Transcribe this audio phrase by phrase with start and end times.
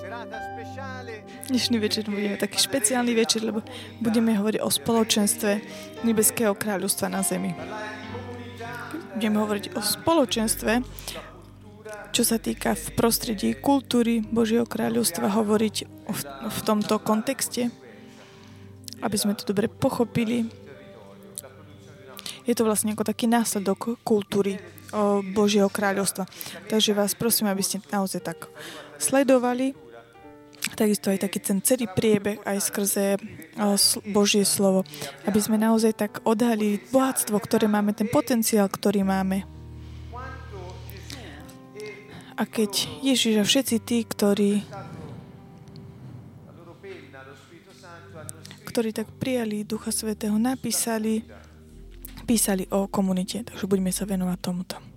[0.00, 3.60] Dnešný večer budeme taký špeciálny večer, lebo
[4.00, 5.50] budeme hovoriť o spoločenstve
[6.08, 7.52] Nebeského kráľovstva na zemi.
[9.12, 10.72] Budeme hovoriť o spoločenstve,
[12.16, 15.76] čo sa týka v prostredí kultúry Božieho kráľovstva, hovoriť
[16.08, 17.68] v, v tomto kontexte,
[19.04, 20.48] aby sme to dobre pochopili.
[22.48, 24.56] Je to vlastne ako taký následok kultúry
[25.36, 26.24] Božieho kráľovstva.
[26.72, 28.48] Takže vás prosím, aby ste naozaj tak
[28.96, 29.89] sledovali
[30.80, 33.20] takisto aj taký ten celý priebeh aj skrze
[34.08, 34.88] Božie slovo,
[35.28, 39.44] aby sme naozaj tak odhalili bohatstvo, ktoré máme, ten potenciál, ktorý máme.
[42.40, 44.64] A keď Ježiš a všetci tí, ktorí
[48.70, 51.26] ktorí tak prijali Ducha Svetého, napísali,
[52.22, 53.42] písali o komunite.
[53.42, 54.89] Takže budeme sa venovať tomuto.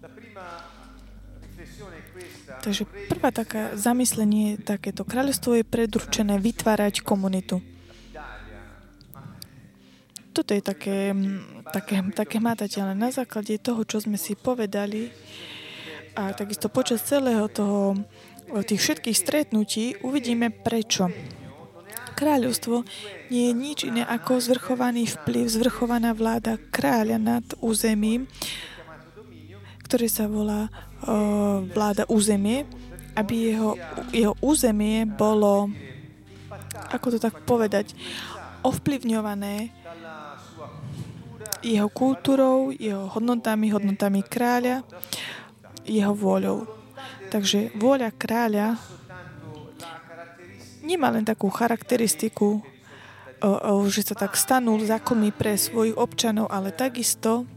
[2.64, 5.04] Takže prvá taká zamyslenie takéto.
[5.04, 7.60] Kráľovstvo je predurčené vytvárať komunitu.
[10.32, 11.12] Toto je také,
[11.76, 12.96] také, také matateľné.
[12.96, 15.12] Na základe toho, čo sme si povedali
[16.16, 18.00] a takisto počas celého toho,
[18.64, 21.12] tých všetkých stretnutí uvidíme prečo.
[22.16, 22.88] Kráľovstvo
[23.28, 28.30] nie je nič iné ako zvrchovaný vplyv, zvrchovaná vláda kráľa nad územím,
[29.84, 30.72] ktoré sa volá
[31.74, 32.64] vláda územie,
[33.14, 33.78] aby jeho,
[34.10, 35.70] jeho územie bolo,
[36.90, 37.94] ako to tak povedať,
[38.64, 39.70] ovplyvňované
[41.64, 44.84] jeho kultúrou, jeho hodnotami, hodnotami kráľa,
[45.88, 46.68] jeho vôľou.
[47.32, 48.76] Takže vôľa kráľa
[50.84, 52.60] nemá len takú charakteristiku,
[53.88, 57.48] že sa tak stanú zákonmi pre svojich občanov, ale takisto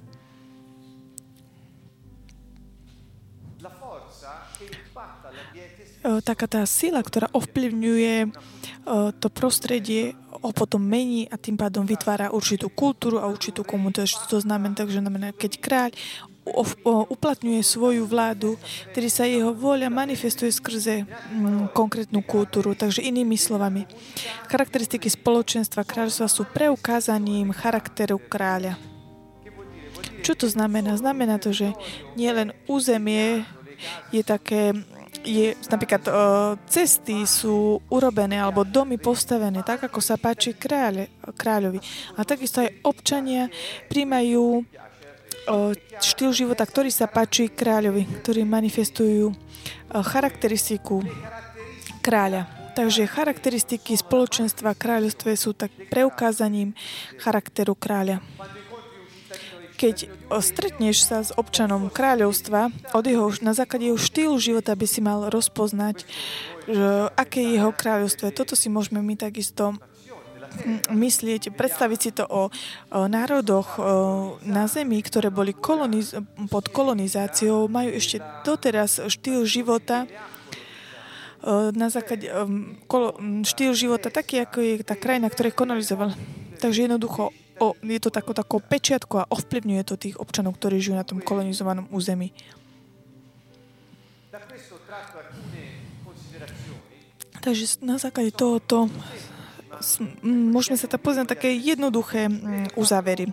[6.23, 8.29] taká tá sila, ktorá ovplyvňuje e,
[9.19, 14.07] to prostredie, ho potom mení a tým pádom vytvára určitú kultúru a určitú komunitu.
[14.31, 15.91] To znamená, takže znamená, keď kráľ
[17.11, 18.55] uplatňuje svoju vládu,
[18.95, 22.79] ktorý sa jeho vôľa manifestuje skrze mm, konkrétnu kultúru.
[22.79, 23.83] Takže inými slovami,
[24.47, 28.79] charakteristiky spoločenstva kráľovstva sú preukázaním charakteru kráľa.
[30.23, 30.95] Čo to znamená?
[30.95, 31.75] Znamená to, že
[32.15, 33.43] nielen územie
[34.15, 34.71] je také
[35.27, 36.13] je, napríklad o,
[36.71, 41.83] cesty sú urobené alebo domy postavené tak, ako sa páči kráľe, kráľovi.
[42.15, 43.51] A takisto aj občania
[43.91, 45.57] príjmajú o,
[45.99, 49.35] štýl života, ktorý sa páči kráľovi, ktorí manifestujú o,
[50.07, 51.03] charakteristiku
[51.99, 52.47] kráľa.
[52.77, 56.77] Takže charakteristiky spoločenstva kráľovstve sú tak preukázaním
[57.19, 58.21] charakteru kráľa
[59.77, 60.09] keď
[60.41, 65.29] stretneš sa s občanom kráľovstva, od jeho, na základe jeho štýlu života by si mal
[65.29, 66.09] rozpoznať,
[66.67, 68.35] že aké je jeho kráľovstvo.
[68.35, 72.49] Toto si môžeme my takisto mm, myslieť, predstaviť si to o,
[72.91, 73.83] o národoch o,
[74.43, 76.17] na Zemi, ktoré boli koloniz-
[76.51, 80.09] pod kolonizáciou, majú ešte doteraz štýl života,
[81.73, 82.27] na základe
[83.47, 86.15] štýl života taký, ako je tá krajina, ktorá je kolonizovala.
[86.59, 90.97] Takže jednoducho o, je to tako, takou pečiatko a ovplyvňuje to tých občanov, ktorí žijú
[90.97, 92.33] na tom kolonizovanom území.
[97.41, 98.91] Takže na základe tohoto
[100.27, 102.27] môžeme sa tak pozrieť na také jednoduché
[102.75, 103.31] uzávery.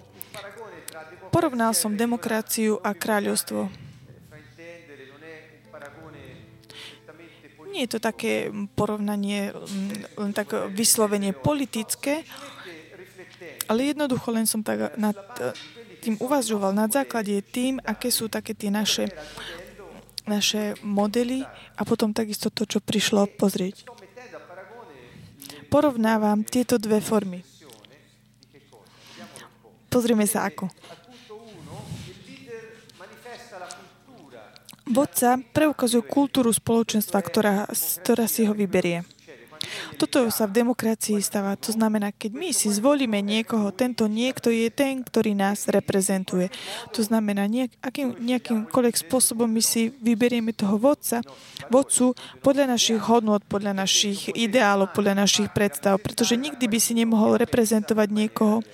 [1.33, 3.73] Porovnal som demokraciu a kráľovstvo.
[7.73, 9.49] Nie je to také porovnanie
[10.13, 12.21] len tak vyslovene politické,
[13.67, 15.15] ale jednoducho len som tak nad
[16.03, 19.07] tým uvažoval, nad základe tým, aké sú také tie naše,
[20.27, 21.47] naše modely
[21.79, 23.87] a potom takisto to, čo prišlo pozrieť.
[25.71, 27.41] Porovnávam tieto dve formy.
[29.87, 30.69] Pozrieme sa ako.
[34.83, 37.71] Vodca preukazuje kultúru spoločenstva, ktorá,
[38.03, 39.07] ktorá si ho vyberie.
[39.97, 41.55] Toto sa v demokracii stáva.
[41.59, 46.49] To znamená, keď my si zvolíme niekoho, tento niekto je ten, ktorý nás reprezentuje.
[46.93, 51.21] To znamená, nejak, akým, nejakýmkoľvek spôsobom my si vyberieme toho vodca,
[51.69, 57.37] vodcu podľa našich hodnot, podľa našich ideálov, podľa našich predstav, pretože nikdy by si nemohol
[57.39, 58.65] reprezentovať niekoho,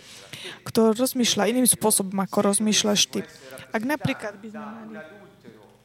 [0.64, 3.20] kto rozmýšľa iným spôsobom, ako rozmýšľaš ty.
[3.70, 4.98] Ak napríklad by sme mali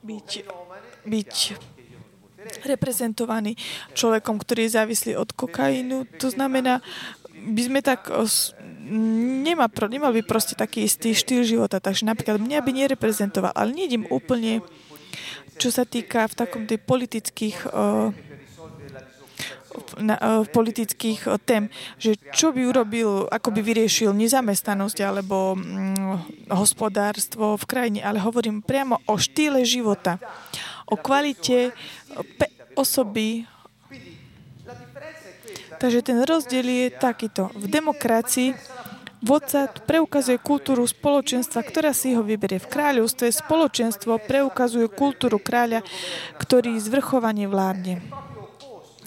[0.04, 0.30] byť,
[1.08, 1.32] byť
[2.64, 3.56] reprezentovaný
[3.96, 6.08] človekom, ktorý je závislý od kokainu.
[6.20, 6.84] To znamená,
[7.34, 8.08] by sme tak
[9.44, 11.80] nemá, nemal by proste taký istý štýl života.
[11.80, 14.60] Takže napríklad mňa by nereprezentoval, ale nejdem úplne,
[15.56, 18.10] čo sa týka v takom tej politických uh,
[19.98, 27.58] na, v politických tém, že čo by urobil, ako by vyriešil nezamestnanosť alebo mm, hospodárstvo
[27.58, 30.18] v krajine, ale hovorím priamo o štýle života,
[30.86, 31.74] o kvalite
[32.38, 33.46] pe- osoby.
[35.74, 37.50] Takže ten rozdiel je takýto.
[37.58, 38.54] V demokracii
[39.24, 42.60] Vodca preukazuje kultúru spoločenstva, ktorá si ho vyberie.
[42.60, 45.80] V kráľovstve spoločenstvo preukazuje kultúru kráľa,
[46.36, 48.04] ktorý zvrchovane vládne.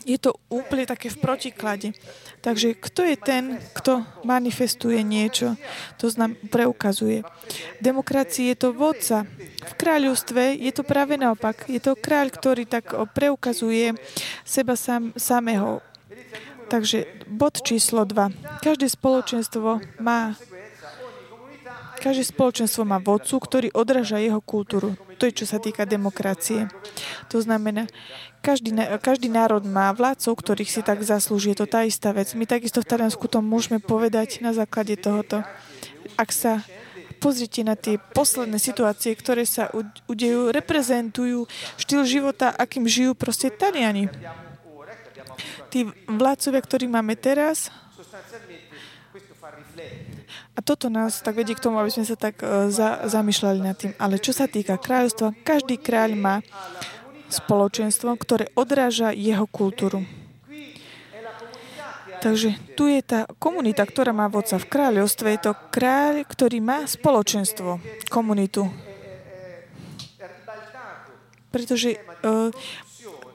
[0.08, 1.92] Je to úplne také v protiklade.
[2.40, 3.44] Takže kto je ten,
[3.76, 5.60] kto manifestuje niečo,
[6.00, 7.28] to znam, preukazuje.
[7.78, 9.28] V demokracii je to vodca.
[9.68, 11.68] V kráľovstve je to práve naopak.
[11.68, 14.00] Je to kráľ, ktorý tak preukazuje
[14.48, 15.84] seba sam, samého
[16.68, 18.60] Takže bod číslo 2.
[18.60, 20.36] Každé spoločenstvo má
[21.98, 24.94] každé spoločenstvo má vodcu, ktorý odráža jeho kultúru.
[25.18, 26.70] To je, čo sa týka demokracie.
[27.34, 27.90] To znamená,
[28.46, 31.54] každý, každý národ má vládcov, ktorých si tak zaslúži.
[31.54, 32.32] Je to tá istá vec.
[32.38, 35.42] My takisto v Taliansku to môžeme povedať na základe tohoto.
[36.16, 36.64] Ak sa
[37.18, 39.74] pozrite na tie posledné situácie, ktoré sa
[40.06, 41.50] udejú, reprezentujú
[41.82, 44.08] štýl života, akým žijú proste Taliani
[45.70, 47.70] tí vládcovia, ktorí máme teraz,
[50.58, 53.78] a toto nás tak vedie k tomu, aby sme sa tak uh, za, zamýšľali nad
[53.78, 53.94] tým.
[54.02, 56.36] Ale čo sa týka kráľovstva, každý kráľ má
[57.30, 60.02] spoločenstvo, ktoré odráža jeho kultúru.
[62.18, 65.38] Takže tu je tá komunita, ktorá má vodca v kráľovstve.
[65.38, 67.78] Je to kráľ, ktorý má spoločenstvo,
[68.10, 68.66] komunitu.
[71.54, 72.50] Pretože uh,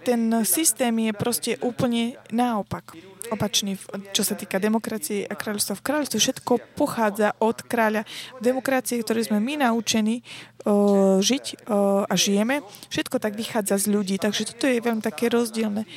[0.02, 3.80] ten systém je proste úplne naopak opačný,
[4.12, 5.80] čo sa týka demokracie a kráľovstva.
[5.80, 8.04] V kráľovstve všetko pochádza od kráľa.
[8.38, 12.60] V demokracii, ktoré sme my naučení uh, žiť uh, a žijeme,
[12.92, 14.20] všetko tak vychádza z ľudí.
[14.20, 15.88] Takže toto je veľmi také rozdielne,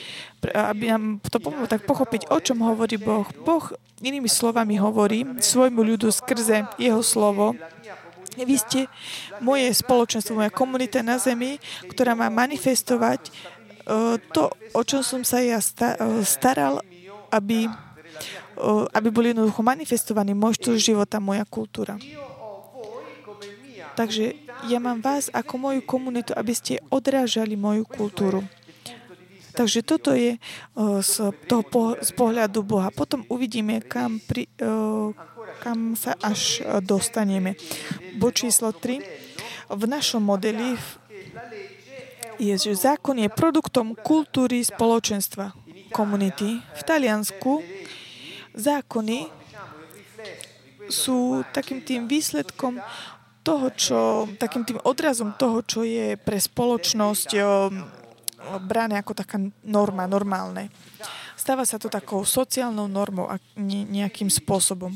[0.48, 3.28] aby nám to pomohlo tak pochopiť, o čom hovorí Boh.
[3.44, 7.56] Boh inými slovami hovorí svojmu ľudu skrze jeho slovo,
[8.36, 8.92] vy ste
[9.40, 11.56] moje spoločenstvo, moja komunita na zemi,
[11.88, 13.32] ktorá má manifestovať
[14.36, 14.44] to,
[14.74, 15.62] o čom som sa ja
[16.26, 16.82] staral,
[17.32, 17.70] aby,
[18.94, 21.98] aby boli jednoducho manifestovaní štýl života, moja kultúra.
[23.96, 24.36] Takže
[24.68, 28.44] ja mám vás ako moju komunitu, aby ste odrážali moju kultúru.
[29.56, 30.36] Takže toto je
[31.00, 31.14] z,
[31.48, 31.64] toho,
[32.04, 32.92] z pohľadu Boha.
[32.92, 34.52] Potom uvidíme, kam, pri,
[35.64, 37.56] kam sa až dostaneme.
[38.20, 39.00] Bo číslo 3.
[39.72, 40.76] V našom modeli
[42.36, 45.56] je, že zákon je produktom kultúry spoločenstva,
[45.92, 46.62] komunity.
[46.62, 47.62] V Taliansku
[48.56, 49.28] zákony
[50.88, 52.78] sú takým tým výsledkom
[53.46, 54.00] toho, čo,
[54.42, 57.30] takým tým odrazom toho, čo je pre spoločnosť
[58.62, 60.70] bráne ako taká norma, normálne.
[61.36, 64.94] Stáva sa to takou sociálnou normou a nejakým spôsobom.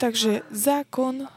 [0.00, 1.28] Takže zákon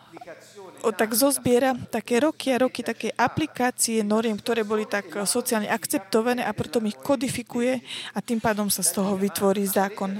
[0.91, 6.51] tak zozbiera také roky a roky také aplikácie noriem, ktoré boli tak sociálne akceptované a
[6.51, 7.79] potom ich kodifikuje
[8.11, 10.19] a tým pádom sa z toho vytvorí zákon.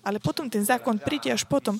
[0.00, 1.76] Ale potom ten zákon príde až potom.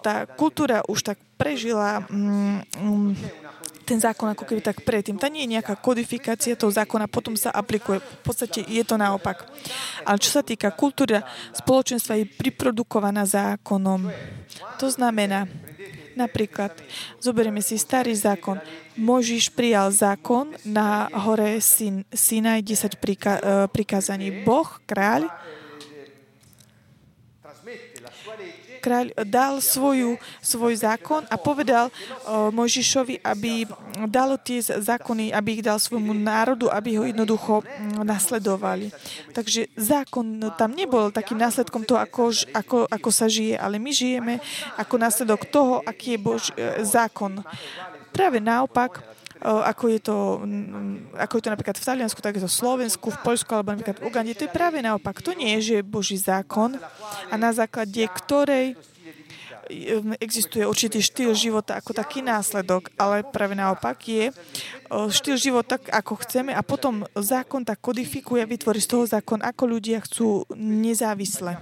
[0.00, 3.10] Tá kultúra už tak prežila mm, mm,
[3.86, 5.14] ten zákon ako keby tak predtým.
[5.22, 8.02] To nie je nejaká kodifikácia toho zákona, potom sa aplikuje.
[8.02, 9.46] V podstate je to naopak.
[10.02, 11.22] Ale čo sa týka kultúra
[11.54, 14.10] spoločenstva, je priprodukovaná zákonom.
[14.82, 15.46] To znamená,
[16.16, 16.72] Napríklad,
[17.20, 18.56] zoberieme si starý zákon.
[18.96, 24.42] Možiš prijal zákon na hore Sin, Sinaj 10 prika, e, prikázaní.
[24.42, 25.28] Boh, kráľ,
[28.86, 31.90] kráľ dal svoju, svoj zákon a povedal
[32.54, 33.66] Mojžišovi, aby
[34.06, 37.66] dal tie zákony, aby ich dal svojmu národu, aby ho jednoducho
[38.06, 38.94] nasledovali.
[39.34, 44.38] Takže zákon tam nebol takým následkom toho, ako, ako, ako sa žije, ale my žijeme
[44.78, 47.42] ako následok toho, aký je Bož, uh, zákon.
[48.14, 49.02] Práve naopak,
[49.46, 50.18] ako je, to,
[51.14, 54.02] ako je to napríklad v Taliansku, tak je to v Slovensku, v Poľsku alebo napríklad
[54.02, 54.34] v Ugande.
[54.34, 55.22] To je práve naopak.
[55.22, 56.74] To nie je, že je Boží zákon
[57.30, 58.74] a na základe ktorej
[60.22, 64.30] existuje určitý štýl života ako taký následok, ale práve naopak je
[65.10, 69.98] štýl života, ako chceme a potom zákon tak kodifikuje vytvorí z toho zákon, ako ľudia
[70.06, 71.58] chcú nezávisle.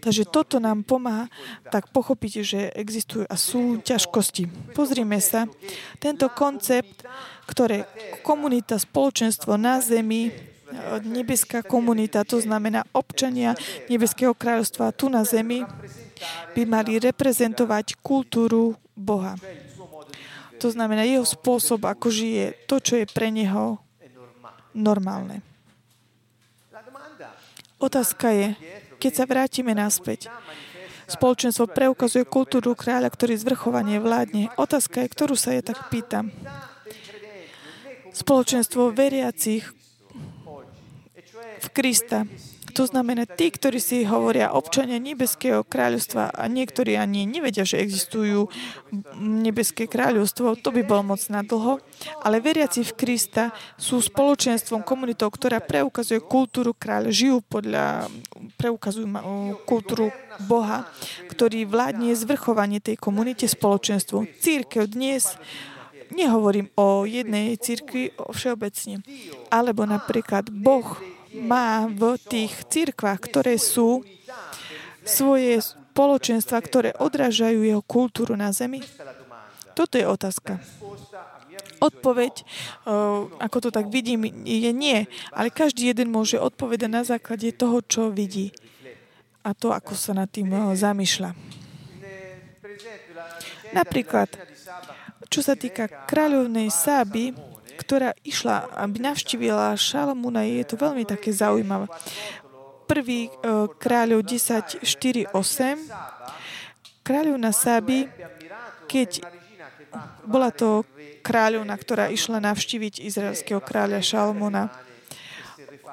[0.00, 1.26] Takže toto nám pomáha
[1.68, 4.72] tak pochopiť, že existujú a sú ťažkosti.
[4.74, 5.50] Pozrime sa,
[5.98, 7.02] tento koncept,
[7.50, 7.86] ktoré
[8.22, 10.30] komunita, spoločenstvo na zemi,
[11.02, 13.58] nebeská komunita, to znamená občania
[13.90, 15.66] Nebeského kráľovstva tu na zemi,
[16.54, 19.34] by mali reprezentovať kultúru Boha.
[20.60, 23.80] To znamená jeho spôsob, ako žije, to, čo je pre neho
[24.76, 25.40] normálne.
[27.80, 28.52] Otázka je,
[29.00, 30.28] keď sa vrátime naspäť,
[31.08, 34.52] spoločenstvo preukazuje kultúru kráľa, ktorý zvrchovanie vládne.
[34.60, 36.28] Otázka je, ktorú sa ja tak pýtam.
[38.12, 39.64] Spoločenstvo veriacich
[41.60, 42.28] v Krista,
[42.70, 48.48] to znamená, tí, ktorí si hovoria občania nebeského kráľovstva a niektorí ani nevedia, že existujú
[49.20, 51.82] nebeské kráľovstvo, to by bolo moc na dlho,
[52.24, 58.08] ale veriaci v Krista sú spoločenstvom, komunitou, ktorá preukazuje kultúru kráľa, žijú podľa,
[58.56, 59.06] preukazujú
[59.68, 60.14] kultúru
[60.46, 60.88] Boha,
[61.28, 64.40] ktorý vládne zvrchovanie tej komunite spoločenstvu.
[64.40, 65.36] Církev dnes
[66.10, 69.02] nehovorím o jednej církvi všeobecne.
[69.48, 70.98] Alebo napríklad Boh
[71.34, 74.02] má v tých cirkvách, ktoré sú
[75.06, 78.82] svoje spoločenstva, ktoré odrážajú jeho kultúru na zemi?
[79.74, 80.58] Toto je otázka.
[81.80, 82.44] Odpoveď,
[83.40, 88.12] ako to tak vidím, je nie, ale každý jeden môže odpovedať na základe toho, čo
[88.12, 88.52] vidí
[89.40, 91.32] a to, ako sa nad tým zamýšľa.
[93.70, 94.28] Napríklad,
[95.30, 97.32] čo sa týka kráľovnej Sáby,
[97.80, 101.88] ktorá išla, aby navštívila Šalamúna, je to veľmi také zaujímavé.
[102.84, 107.06] Prvý uh, kráľov 10, 4, 8.
[107.06, 108.10] Kráľovna Sáby,
[108.90, 109.24] keď
[110.26, 110.84] bola to
[111.24, 114.68] kráľovna, ktorá išla navštíviť izraelského kráľa Šalmúna,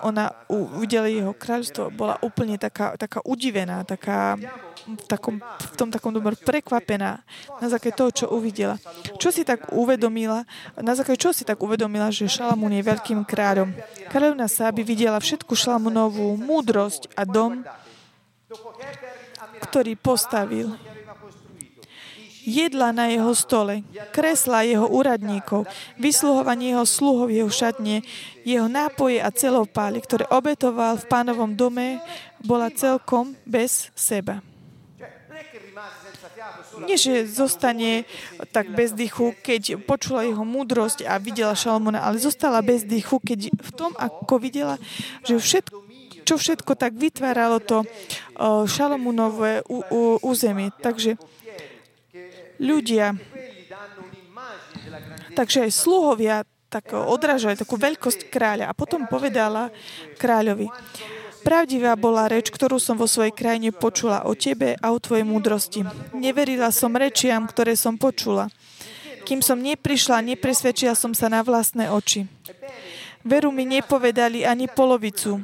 [0.03, 4.37] ona uvidela jeho kráľstvo, bola úplne taká, taká udivená, taká
[4.87, 7.23] v, takom, v tom takom dobre prekvapená
[7.59, 8.79] na základe toho, čo uvidela.
[9.19, 10.47] Čo si tak uvedomila,
[10.79, 13.75] na základe čo si tak uvedomila, že Šalamún je veľkým kráľom.
[14.07, 17.63] Kráľovna Sáby videla všetku Šalamúnovú múdrosť a dom,
[19.59, 20.71] ktorý postavil
[22.47, 23.83] jedla na jeho stole,
[24.15, 25.67] kresla jeho úradníkov,
[25.99, 28.07] vysluhovanie jeho sluhov jeho šatne,
[28.47, 31.99] jeho nápoje a celopály, ktoré obetoval v pánovom dome,
[32.39, 34.39] bola celkom bez seba.
[36.87, 38.05] Nie, že zostane
[38.53, 43.51] tak bez dychu, keď počula jeho múdrosť a videla Šalmona, ale zostala bez dychu, keď
[43.51, 44.77] v tom, ako videla,
[45.25, 45.77] že všetko,
[46.21, 47.81] čo všetko tak vytváralo to
[48.69, 49.65] Šalomúnové
[50.21, 50.69] územie.
[50.79, 51.17] Takže
[52.57, 53.17] ľudia,
[55.33, 56.35] takže aj sluhovia
[56.67, 58.67] tak odrážali takú veľkosť kráľa.
[58.67, 59.71] A potom povedala
[60.19, 60.67] kráľovi,
[61.47, 65.79] Pravdivá bola reč, ktorú som vo svojej krajine počula o tebe a o tvojej múdrosti.
[66.11, 68.51] Neverila som rečiam, ktoré som počula.
[69.23, 72.27] Kým som neprišla, nepresvedčila som sa na vlastné oči.
[73.23, 75.39] Veru mi nepovedali ani polovicu.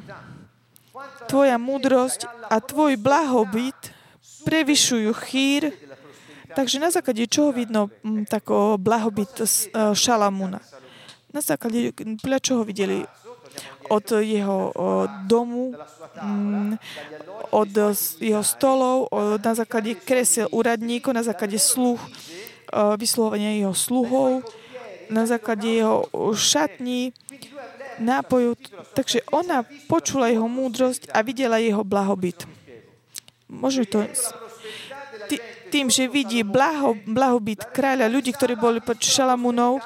[1.24, 3.96] Tvoja múdrosť a tvoj blahobyt
[4.44, 5.72] prevyšujú chýr,
[6.54, 9.46] Takže na základe čoho vidno m, tak o, blahobyt uh,
[9.92, 10.62] Šalamúna?
[11.34, 11.90] Na základe,
[12.22, 13.02] podľa čoho videli
[13.90, 14.70] od jeho
[15.26, 15.74] domu,
[16.22, 16.78] mm,
[17.50, 17.70] od
[18.22, 19.10] jeho stolov,
[19.42, 21.98] na základe kresel úradníkov, na základe sluh,
[22.98, 24.42] vyslovenia jeho sluhov,
[25.10, 27.12] na základe jeho šatní,
[27.98, 28.58] nápoju.
[28.94, 32.46] Takže ona počula jeho múdrosť a videla jeho blahobyt.
[33.46, 34.02] Môže to
[35.74, 39.82] tým, že vidí blaho, blahobyt kráľa, ľudí, ktorí boli pod Šalamúnou,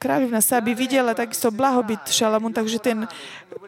[0.00, 3.04] kráľovna Saby videla takisto blahobyt Šalamún, takže ten,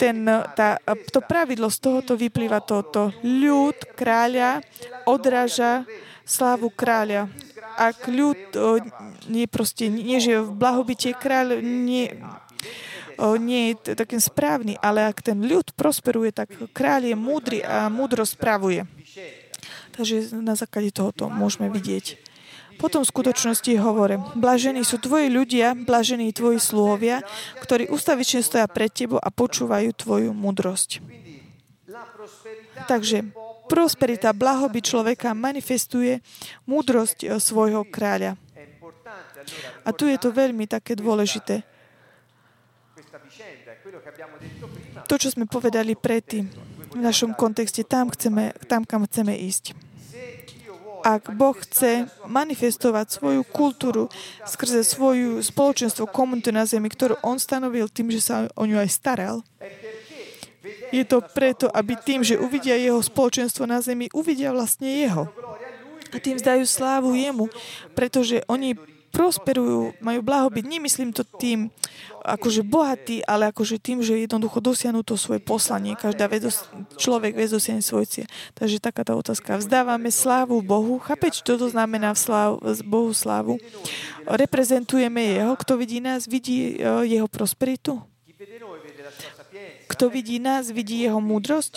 [0.00, 0.17] ten,
[0.57, 0.81] tá,
[1.12, 3.12] to pravidlo z tohoto vyplýva toto.
[3.21, 4.65] Ľud kráľa
[5.05, 5.85] odráža
[6.25, 7.29] slávu kráľa.
[7.77, 8.81] Ak ľud o,
[9.29, 12.12] nie proste nežije v blahobite, kráľ nie,
[13.19, 17.91] o, nie je takým správny, ale ak ten ľud prosperuje, tak kráľ je múdry a
[17.91, 18.87] múdro spravuje.
[20.00, 22.30] Takže na základe tohoto môžeme vidieť
[22.80, 27.21] potom v skutočnosti hovorí, blažení sú tvoji ľudia, blažení tvoji sluhovia,
[27.61, 31.04] ktorí ustavične stoja pred tebou a počúvajú tvoju múdrosť.
[32.88, 33.37] Takže
[33.69, 36.25] prosperita, blahoby človeka manifestuje
[36.64, 38.40] múdrosť eh, svojho kráľa.
[39.85, 41.61] A tu je to veľmi také dôležité.
[45.04, 46.49] To, čo sme povedali predtým,
[46.90, 49.89] v našom kontexte, tam, chceme, tam kam chceme ísť
[51.02, 54.07] ak Boh chce manifestovať svoju kultúru
[54.45, 58.90] skrze svoju spoločenstvo, komunitu na zemi, ktorú On stanovil tým, že sa o ňu aj
[58.90, 59.37] staral,
[60.90, 65.30] je to preto, aby tým, že uvidia jeho spoločenstvo na zemi, uvidia vlastne jeho.
[66.11, 67.47] A tým zdajú slávu jemu,
[67.95, 68.75] pretože oni
[69.14, 70.66] prosperujú, majú blahobyt.
[70.66, 71.71] Nemyslím to tým,
[72.25, 75.97] akože bohatý, ale akože tým, že jednoducho dosiahnu to svoje poslanie.
[75.97, 76.47] Každá vec,
[77.00, 78.29] človek vie dosiahnuť svoj cieľ.
[78.55, 79.59] Takže taká tá otázka.
[79.59, 81.00] Vzdávame slávu Bohu.
[81.00, 83.57] Chápete, čo to znamená v slávu, Bohu slávu?
[84.29, 85.55] Reprezentujeme Jeho.
[85.57, 88.00] Kto vidí nás, vidí e, Jeho prosperitu.
[89.91, 91.77] kto vidí nás, vidí jeho múdrosť.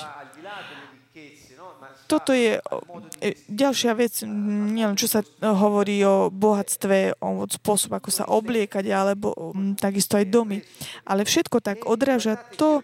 [2.07, 8.27] Toto je e, ďalšia vec, nielen čo sa hovorí o bohatstve, o spôsob, ako sa
[8.29, 10.59] obliekať, alebo takisto aj domy.
[11.07, 12.83] Ale všetko tak odráža to,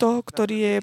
[0.00, 0.76] toho, ktorý je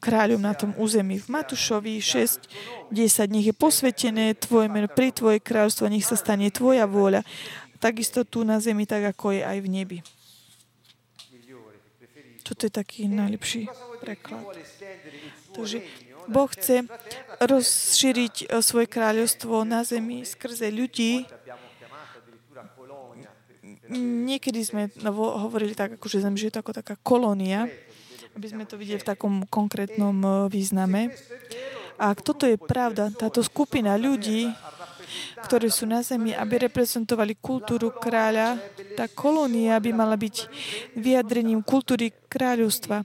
[0.00, 1.20] kráľom na tom území.
[1.20, 6.50] V Matušovi 6, 10, nech je posvetené tvoje meno pri tvoje kráľstvo, nech sa stane
[6.52, 7.24] tvoja vôľa.
[7.80, 9.98] Takisto tu na zemi, tak ako je aj v nebi.
[12.40, 13.68] Čo to je taký najlepší
[14.00, 14.44] preklad?
[15.52, 15.84] Takže
[16.30, 16.86] Boh chce
[17.42, 21.26] rozšíriť e, svoje kráľovstvo na zemi skrze ľudí.
[23.90, 27.66] Niekedy sme hovorili tak, ako že zem že je to ako taká kolónia
[28.36, 31.10] aby sme to videli v takom konkrétnom e, význame.
[32.00, 34.48] A ak toto je pravda, táto skupina ľudí,
[35.42, 38.60] ktorí sú na zemi, aby reprezentovali kultúru kráľa,
[38.94, 40.36] tá kolónia by mala byť
[40.98, 43.04] vyjadrením kultúry kráľovstva e,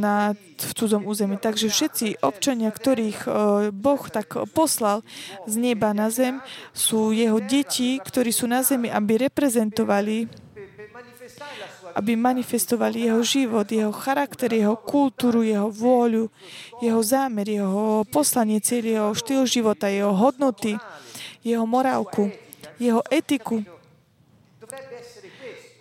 [0.00, 1.36] na, v cudzom území.
[1.36, 3.30] Takže všetci občania, ktorých e,
[3.72, 5.04] Boh tak poslal
[5.44, 6.40] z neba na zem,
[6.72, 10.48] sú jeho deti, ktorí sú na zemi, aby reprezentovali
[11.94, 16.28] aby manifestovali jeho život, jeho charakter, jeho kultúru, jeho vôľu,
[16.82, 20.76] jeho zámer, jeho poslanie, celý jeho štýl života, jeho hodnoty,
[21.44, 22.28] jeho morálku,
[22.76, 23.64] jeho etiku.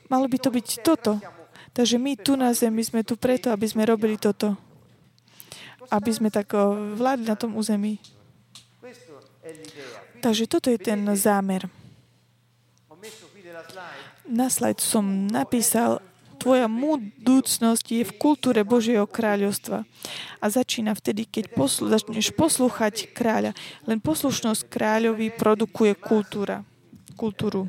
[0.08, 1.20] Malo by to byť toto.
[1.76, 4.58] Takže my tu na zemi sme tu preto, aby sme robili toto.
[5.94, 6.52] Aby sme tak
[6.98, 8.02] vládli na tom území.
[10.20, 11.70] Takže toto je ten zámer.
[14.28, 16.04] Na slajd som napísal
[16.38, 19.88] tvoja budúcnosť je v kultúre Božieho kráľovstva.
[20.38, 23.58] A začína vtedy, keď poslu, začneš poslúchať kráľa.
[23.90, 26.62] Len poslušnosť kráľovi produkuje kultúra,
[27.18, 27.66] kultúru.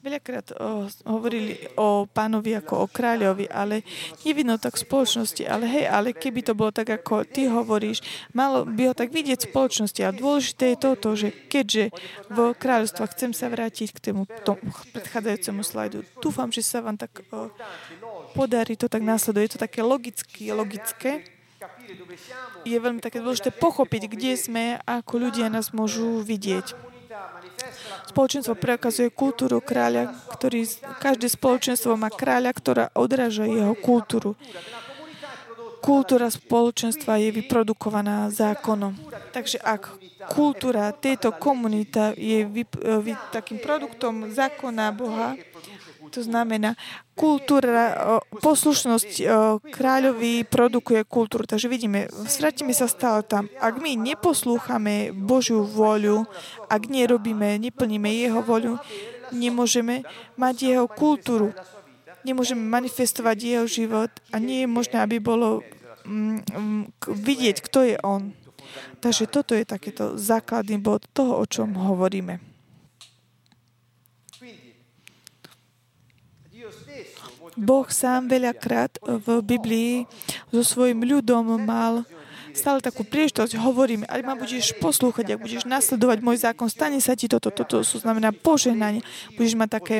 [0.00, 3.84] Veľakrát o, hovorili o pánovi ako o kráľovi, ale
[4.24, 5.44] nevidno tak v spoločnosti.
[5.44, 8.00] Ale hej, ale keby to bolo tak, ako ty hovoríš,
[8.32, 10.00] malo by ho tak vidieť v spoločnosti.
[10.00, 11.92] A dôležité je toto, že keďže
[12.32, 15.98] v kráľovstva chcem sa vrátiť k tomu, tomu predchádzajúcemu slajdu.
[16.24, 17.52] Dúfam, že sa vám tak o,
[18.32, 19.52] podarí to tak následuje.
[19.52, 21.28] Je to také logicky, logické.
[22.64, 26.89] Je veľmi také dôležité pochopiť, kde sme ako ľudia nás môžu vidieť.
[28.10, 30.66] Spoločenstvo preukazuje kultúru kráľa, ktorý,
[30.98, 34.34] každé spoločenstvo má kráľa, ktorá odráža jeho kultúru.
[35.80, 38.92] Kultúra spoločenstva je vyprodukovaná zákonom.
[39.32, 39.96] Takže ak
[40.28, 42.68] kultúra tejto komunita je vy,
[43.00, 45.40] vy, takým produktom zákona Boha,
[46.10, 46.74] to znamená,
[47.14, 49.22] kultúra, poslušnosť
[49.70, 51.46] kráľovi produkuje kultúru.
[51.46, 53.46] Takže vidíme, stratíme sa stále tam.
[53.62, 56.26] Ak my neposlúchame Božiu voľu,
[56.66, 58.82] ak nerobíme, neplníme Jeho voľu,
[59.30, 60.02] nemôžeme
[60.34, 61.54] mať Jeho kultúru.
[62.26, 65.64] Nemôžeme manifestovať Jeho život a nie je možné, aby bolo
[66.04, 68.34] mm, mm, vidieť, kto je On.
[69.00, 72.49] Takže toto je takéto základný bod toho, o čom hovoríme.
[77.60, 80.08] Boh sám veľakrát v Biblii
[80.48, 82.08] so svojim ľudom mal
[82.50, 87.14] stále takú príležitosť, hovorím, ak ma budeš poslúchať, ak budeš nasledovať môj zákon, stane sa
[87.14, 89.06] ti toto, toto sú znamená požehnanie.
[89.38, 89.96] Budeš mať také,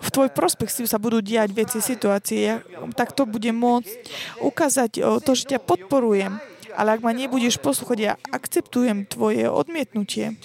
[0.00, 2.56] v tvoj prospech sa budú diať veci, situácie, ja,
[2.96, 3.92] tak to bude môcť
[4.40, 6.40] ukázať to, že ťa podporujem.
[6.72, 10.40] Ale ak ma nebudeš poslúchať, ja akceptujem tvoje odmietnutie.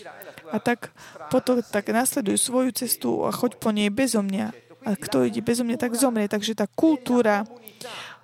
[0.52, 0.92] A tak
[1.32, 4.67] potom tak nasleduj svoju cestu a choď po nej bezo mňa.
[4.86, 6.30] A kto ide bezo mňa, tak zomrie.
[6.30, 7.48] Takže tá kultúra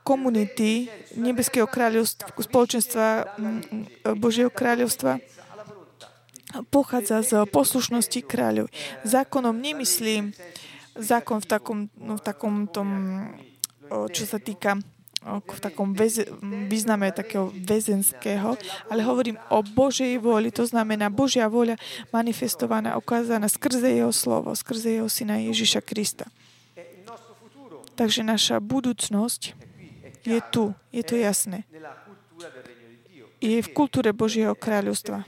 [0.04, 3.08] komunity Nebeského kráľovstva, spoločenstva
[4.20, 5.24] Božieho kráľovstva
[6.70, 8.70] pochádza z poslušnosti kráľov.
[9.02, 10.36] Zákonom nemyslím
[10.94, 12.90] zákon v takom, no, v takom tom,
[14.14, 14.78] čo sa týka
[15.24, 16.28] v takom väze,
[16.68, 18.60] význame takého väzenského,
[18.92, 21.80] ale hovorím o Božej vôli, to znamená Božia vôľa
[22.12, 26.28] manifestovaná, ukázaná skrze Jeho slovo, skrze Jeho Syna Ježiša Krista.
[27.94, 29.54] Takže naša budúcnosť
[30.24, 31.68] je tu, je to jasné.
[33.44, 35.28] Je v kultúre Božieho kráľovstva.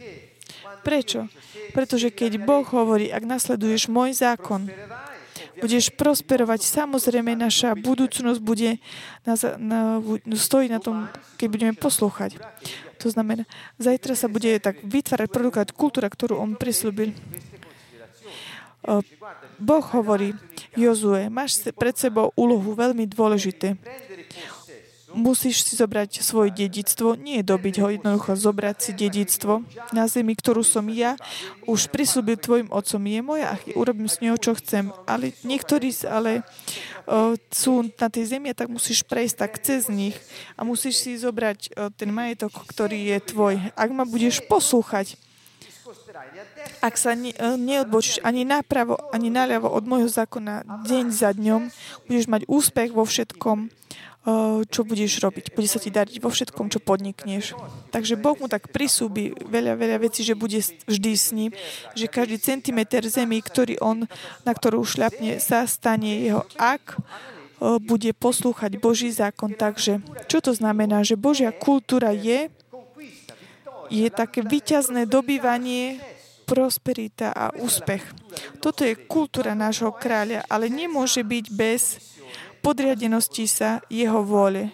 [0.86, 1.28] Prečo?
[1.75, 4.71] Pretože keď Boh hovorí, ak nasleduješ môj zákon,
[5.60, 8.80] budeš prosperovať, samozrejme naša budúcnosť bude
[9.28, 9.80] na, na,
[10.36, 12.39] stojí na tom, keď budeme poslúchať.
[13.04, 13.43] To znamená,
[13.82, 17.12] zajtra sa bude tak vytvárať, produkovať kultúra, ktorú on prislúbil.
[19.58, 20.38] Boh hovorí,
[20.78, 23.80] Jozue, máš pred sebou úlohu veľmi dôležité.
[25.15, 29.63] musíš si zobrať svoje dedictvo, nie dobiť ho, jednoducho zobrať si dedictvo
[29.95, 31.15] na zemi, ktorú som ja
[31.63, 33.00] už prislúbil tvojim otcom.
[33.00, 34.91] Je moja a urobím s ňou, čo chcem.
[35.08, 36.43] Ale niektorí ale
[37.08, 40.19] o, sú na tej zemi tak musíš prejsť tak cez nich
[40.60, 43.56] a musíš si zobrať o, ten majetok, ktorý je tvoj.
[43.74, 45.15] Ak ma budeš poslúchať,
[46.82, 51.69] ak sa ne, neodbočíš ani napravo, ani naľavo od môjho zákona deň za dňom,
[52.06, 53.69] budeš mať úspech vo všetkom,
[54.74, 55.54] čo budeš robiť.
[55.54, 57.54] Bude sa ti dariť vo všetkom, čo podnikneš.
[57.93, 60.58] Takže Boh mu tak prisúbi veľa, veľa vecí, že bude
[60.89, 61.54] vždy s ním,
[61.93, 64.10] že každý centimeter zemi, ktorý on,
[64.41, 66.98] na ktorú šľapne, sa stane jeho, ak
[67.86, 69.54] bude poslúchať Boží zákon.
[69.54, 71.06] Takže čo to znamená?
[71.06, 72.50] Že Božia kultúra je,
[73.93, 76.02] je také vyťazné dobývanie
[76.45, 78.05] prosperita a úspech.
[78.62, 81.81] Toto je kultúra nášho kráľa, ale nemôže byť bez
[82.62, 84.69] podriadenosti sa jeho vôle.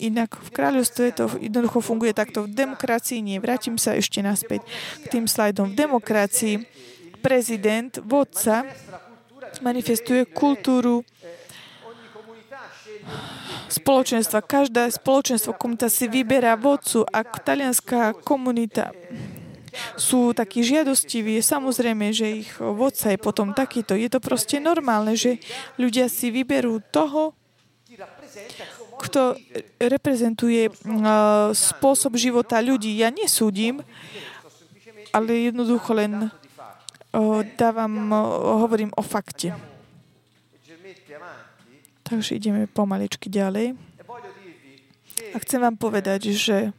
[0.00, 2.48] Inak v kráľovstve to jednoducho funguje takto.
[2.48, 3.36] V demokracii nie.
[3.36, 4.64] Vrátim sa ešte naspäť
[5.04, 5.76] k tým slajdom.
[5.76, 6.54] V demokracii
[7.20, 8.64] prezident, vodca
[9.60, 11.04] manifestuje kultúru
[13.68, 14.40] spoločenstva.
[14.40, 17.04] Každá spoločenstvo, komunita si vyberá vodcu.
[17.04, 18.96] Ak talianská komunita
[19.94, 21.38] sú takí žiadostiví.
[21.40, 23.94] Samozrejme, že ich vodca je potom takýto.
[23.94, 25.38] Je to proste normálne, že
[25.78, 27.34] ľudia si vyberú toho,
[29.00, 29.32] kto
[29.80, 33.00] reprezentuje uh, spôsob života ľudí.
[33.00, 33.80] Ja nesúdim,
[35.10, 39.56] ale jednoducho len uh, dávam, uh, hovorím o fakte.
[42.04, 43.78] Takže ideme pomaličky ďalej.
[45.30, 46.74] A chcem vám povedať, že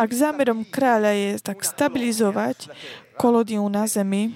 [0.00, 2.72] ak zámerom kráľa je tak stabilizovať
[3.20, 4.32] kolóniu na zemi,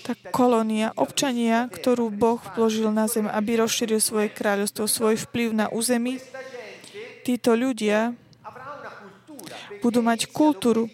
[0.00, 5.66] tak kolónia, občania, ktorú Boh vložil na zem, aby rozšíril svoje kráľovstvo, svoj vplyv na
[5.68, 6.22] území,
[7.26, 8.14] títo ľudia
[9.82, 10.86] budú mať kultúru,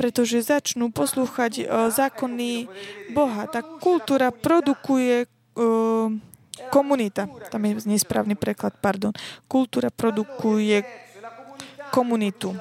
[0.00, 2.66] pretože začnú poslúchať uh, zákony
[3.12, 3.46] Boha.
[3.52, 6.08] Tá kultúra produkuje uh,
[6.68, 9.12] Komunita, tam je nesprávny preklad, pardon.
[9.48, 10.84] Kultúra produkuje
[11.90, 12.52] komunitu.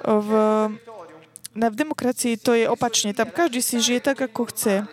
[0.00, 0.30] V,
[1.52, 3.12] na, v demokracii to je opačne.
[3.12, 4.88] Tam každý si žije tak, ako chce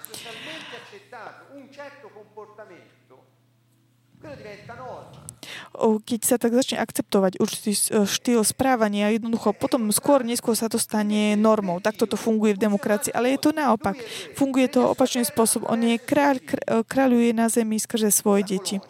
[5.77, 10.81] keď sa tak začne akceptovať určitý e, štýl správania, jednoducho potom skôr, neskôr sa to
[10.81, 11.77] stane normou.
[11.77, 13.13] Takto to funguje v demokracii.
[13.13, 13.93] Ale je to naopak.
[14.33, 15.69] Funguje to opačným spôsobom.
[15.69, 18.83] On je kráľ, e, kráľuje na zemi skrze svoje deti e,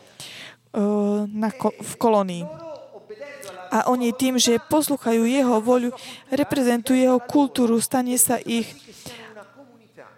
[1.28, 2.44] na, v kolónii.
[3.68, 5.92] A oni tým, že poslúchajú jeho voľu,
[6.32, 8.72] reprezentujú jeho kultúru, stane sa ich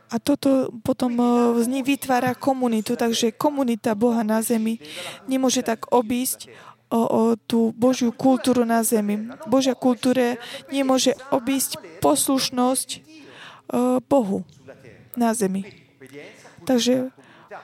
[0.09, 1.13] a toto potom
[1.61, 4.81] z nich vytvára komunitu, takže komunita Boha na zemi
[5.29, 6.49] nemôže tak obísť
[6.89, 9.29] o, o tú Božiu kultúru na zemi.
[9.45, 10.41] Božia kultúra
[10.73, 13.01] nemôže obísť poslušnosť o,
[14.01, 14.41] Bohu
[15.13, 15.69] na zemi.
[16.65, 17.13] Takže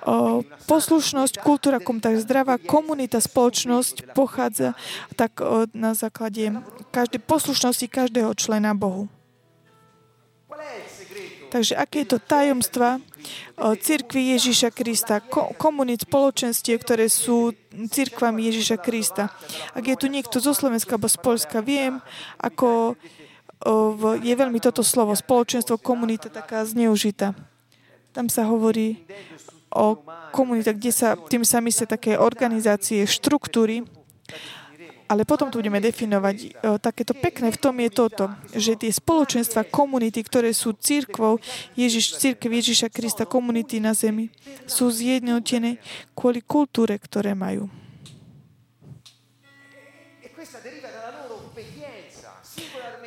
[0.05, 4.77] o, poslušnosť, kultúra, kom, tak zdravá komunita, spoločnosť pochádza
[5.17, 6.62] tak o, na základe
[6.93, 9.10] každej poslušnosti každého člena Bohu.
[11.49, 12.99] Takže aké je to tajomstva
[13.58, 15.23] církvy Ježíša Krista,
[15.58, 19.34] komunit spoločenstie, ktoré sú církvami Ježíša Krista.
[19.73, 22.03] Ak je tu niekto zo Slovenska alebo z Polska, viem,
[22.38, 22.99] ako
[24.21, 27.34] je veľmi toto slovo, spoločenstvo, komunita taká zneužitá.
[28.13, 29.01] Tam sa hovorí
[29.73, 29.97] o
[30.31, 33.84] komunitách, kde sa, tým sa myslia také organizácie, štruktúry,
[35.05, 36.35] ale potom tu budeme definovať.
[36.41, 36.47] E,
[36.81, 41.37] takéto pekné v tom je toto, že tie spoločenstva, komunity, ktoré sú církvou,
[41.77, 44.33] Ježiš, církev Ježiša Krista, komunity na zemi,
[44.65, 45.77] sú zjednotené
[46.17, 47.69] kvôli kultúre, ktoré majú.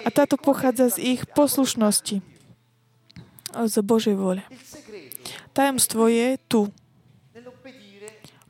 [0.06, 2.22] A táto pochádza z ich poslušnosti,
[3.52, 4.42] z Božej vôle.
[5.52, 6.70] Tajomstvo je tu.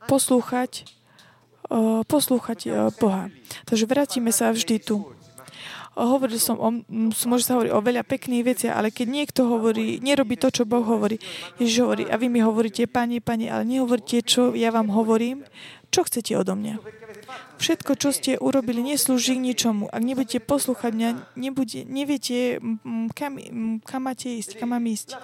[0.09, 0.89] Poslúchať
[2.05, 3.29] poslúchať Boha.
[3.69, 5.05] Takže vrátime sa vždy tu.
[5.99, 6.69] Hovoril som, o,
[7.27, 10.85] môže sa hovoriť o veľa pekných veciach, ale keď niekto hovorí, nerobí to, čo Boh
[10.85, 11.19] hovorí.
[11.59, 15.43] Ježiš hovorí, a vy mi hovoríte, pani, pani, ale nehovoríte, čo ja vám hovorím,
[15.91, 16.79] čo chcete odo mňa.
[17.59, 19.91] Všetko, čo ste urobili, neslúži k ničomu.
[19.91, 22.63] Ak nebudete poslúchať mňa, nebude, neviete,
[23.11, 23.35] kam,
[23.83, 25.19] kam máte ísť, kam mám ísť.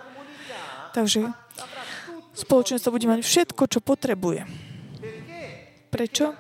[0.92, 1.32] Takže
[2.36, 4.44] spoločenstvo bude mať všetko, čo potrebuje.
[5.96, 6.36] Prečo?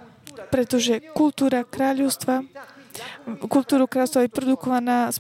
[0.52, 2.44] Pretože kultúra kráľovstva
[3.52, 5.12] kultúru kráľovstva je produkovaná,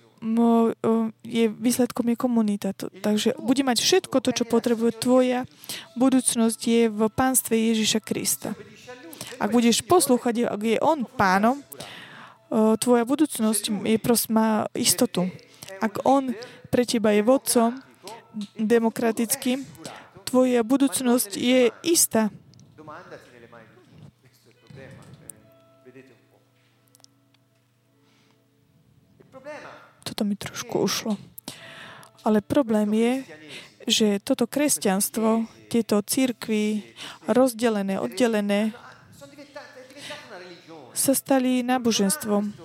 [1.23, 2.71] je výsledkom je komunita.
[2.75, 5.43] Takže bude mať všetko to, čo potrebuje tvoja
[5.99, 8.55] budúcnosť je v pánstve Ježiša Krista.
[9.35, 11.59] Ak budeš poslúchať, ak je On pánom,
[12.79, 15.27] tvoja budúcnosť je prost, má istotu.
[15.83, 16.31] Ak On
[16.71, 17.75] pre teba je vodcom
[18.55, 19.63] demokratickým,
[20.23, 22.31] tvoja budúcnosť je istá.
[30.15, 31.19] Toto mi trošku ušlo.
[32.23, 33.13] Ale problém je,
[33.83, 36.87] že toto kresťanstvo, tieto církvy,
[37.27, 38.71] rozdelené, oddelené,
[40.95, 42.55] sa stali náboženstvom.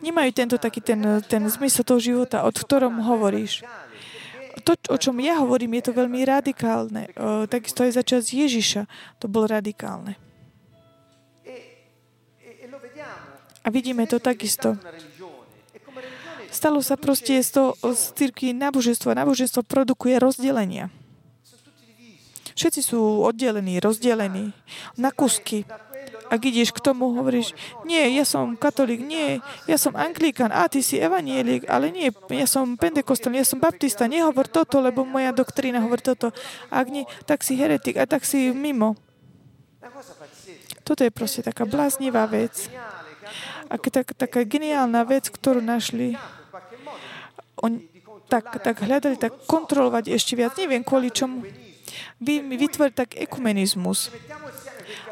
[0.00, 3.60] Nemajú tento taký ten, ten zmysel toho života, od ktorom hovoríš.
[4.64, 7.12] To, o čom ja hovorím, je to veľmi radikálne.
[7.20, 8.88] O, takisto aj za čas Ježiša
[9.20, 10.16] to bolo radikálne.
[13.60, 14.80] A vidíme to takisto.
[16.50, 19.14] Stalo sa proste z, toho, z círky náboženstvo.
[19.14, 20.90] Náboženstvo produkuje rozdelenia.
[22.58, 24.52] Všetci sú oddelení, rozdelení
[24.98, 25.64] na kusky.
[26.30, 30.78] Ak ideš k tomu, hovoríš, nie, ja som katolík, nie, ja som anglikan, a ty
[30.78, 35.82] si evanielik, ale nie, ja som pentekostal, ja som baptista, nehovor toto, lebo moja doktrína
[35.82, 36.30] hovorí toto.
[36.70, 38.94] Ak nie, tak si heretik a tak si mimo.
[40.86, 42.70] Toto je proste taká bláznivá vec.
[43.70, 46.18] A tak, taká geniálna vec, ktorú našli
[47.60, 47.80] on
[48.30, 50.54] tak, tak hľadali, tak kontrolovať ešte viac.
[50.54, 51.42] Neviem, kvôli čomu.
[52.22, 54.14] Vy, vytvorili tak ekumenizmus.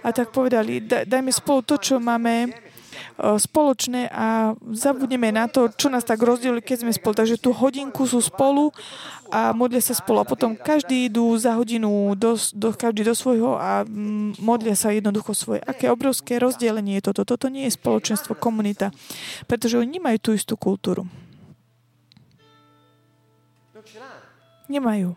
[0.07, 2.55] A tak povedali, dajme spolu to, čo máme
[3.19, 7.19] spoločné a zabudneme na to, čo nás tak rozdielili, keď sme spolu.
[7.19, 8.71] Takže tú hodinku sú spolu
[9.35, 10.23] a modlia sa spolu.
[10.23, 14.95] A potom každý idú za hodinu, do, do, každý do svojho a mm, modlia sa
[14.95, 15.59] jednoducho svoje.
[15.67, 17.27] Aké obrovské rozdelenie je toto.
[17.27, 18.95] Toto nie je spoločenstvo, komunita.
[19.51, 21.03] Pretože oni nemajú tú istú kultúru.
[24.69, 25.17] Nemajú.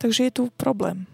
[0.00, 1.06] Takže je tu problém.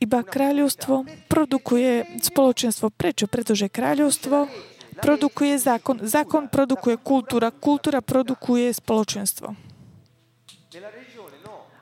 [0.00, 2.88] Iba kráľovstvo produkuje spoločenstvo.
[2.88, 3.28] Prečo?
[3.28, 4.48] Pretože kráľovstvo
[4.96, 6.00] produkuje zákon.
[6.02, 7.52] Zákon produkuje kultúra.
[7.52, 9.52] Kultúra produkuje spoločenstvo.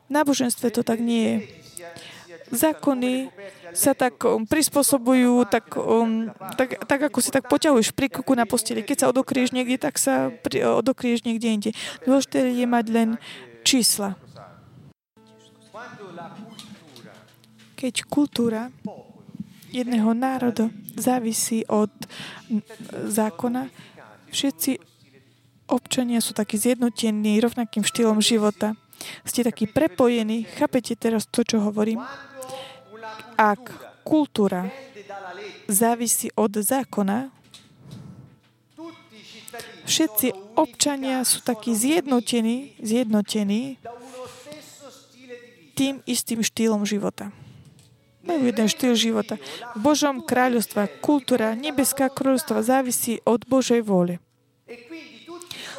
[0.09, 1.37] V náboženstve to tak nie je
[2.51, 3.29] zákony
[3.77, 8.49] sa tak um, prispôsobujú, tak, um, tak, tak ako si tak poťahuješ pri kuku na
[8.49, 8.85] posteli.
[8.85, 11.71] Keď sa odokrieš niekde, tak sa pri, odokrieš niekde inde.
[12.05, 13.09] Dôležité je mať len
[13.63, 14.17] čísla.
[17.79, 18.75] Keď kultúra
[19.71, 21.93] jedného národa závisí od
[22.91, 23.71] zákona,
[24.35, 24.83] všetci
[25.69, 28.75] občania sú takí zjednotení rovnakým štýlom života.
[29.23, 30.43] Ste takí prepojení.
[30.59, 32.03] Chápete teraz to, čo hovorím?
[33.39, 33.63] Ak
[34.03, 34.73] kultúra
[35.69, 37.31] závisí od zákona,
[39.89, 43.79] všetci občania sú takí zjednotení, zjednotení
[45.79, 47.31] tým istým štýlom života.
[48.27, 49.39] Majú jeden štýl života.
[49.73, 54.21] V Božom kráľovstve kultúra, nebeská kráľovstva závisí od Božej vôle.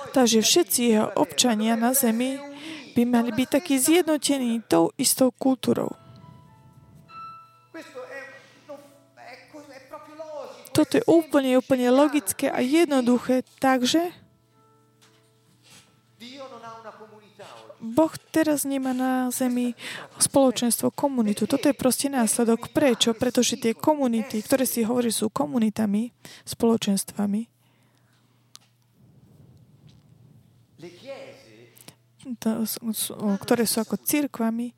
[0.10, 2.41] Takže všetci jeho občania na zemi
[2.97, 5.93] by mali byť takí zjednotení tou istou kultúrou.
[10.71, 13.43] Toto je úplne, úplne logické a jednoduché.
[13.60, 14.13] Takže
[17.79, 19.71] Boh teraz nemá na zemi
[20.19, 21.47] spoločenstvo, komunitu.
[21.47, 22.75] Toto je proste následok.
[22.75, 23.15] Prečo?
[23.15, 26.12] Pretože tie komunity, ktoré si hovorí, sú komunitami,
[26.43, 27.47] spoločenstvami,
[32.38, 32.67] to,
[33.41, 34.75] ktoré sú ako církvami,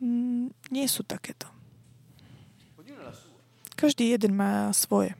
[0.00, 1.53] mm, nie sú takéto.
[3.74, 5.14] Každý jeden má svoje.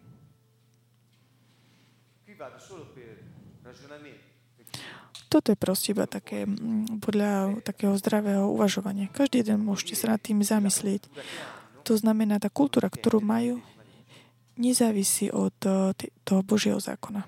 [5.28, 9.10] Toto je proste iba také, mm, podľa takého zdravého uvažovania.
[9.10, 11.10] Každý jeden môžete sa nad tým zamyslieť.
[11.82, 13.58] To znamená, tá kultúra, ktorú majú,
[14.54, 15.90] nezávisí od eh,
[16.22, 17.26] toho Božieho zákona.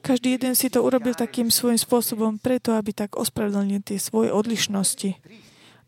[0.00, 5.14] Každý jeden si to urobil takým svojím spôsobom preto, aby tak ospravedlnil tie svoje odlišnosti.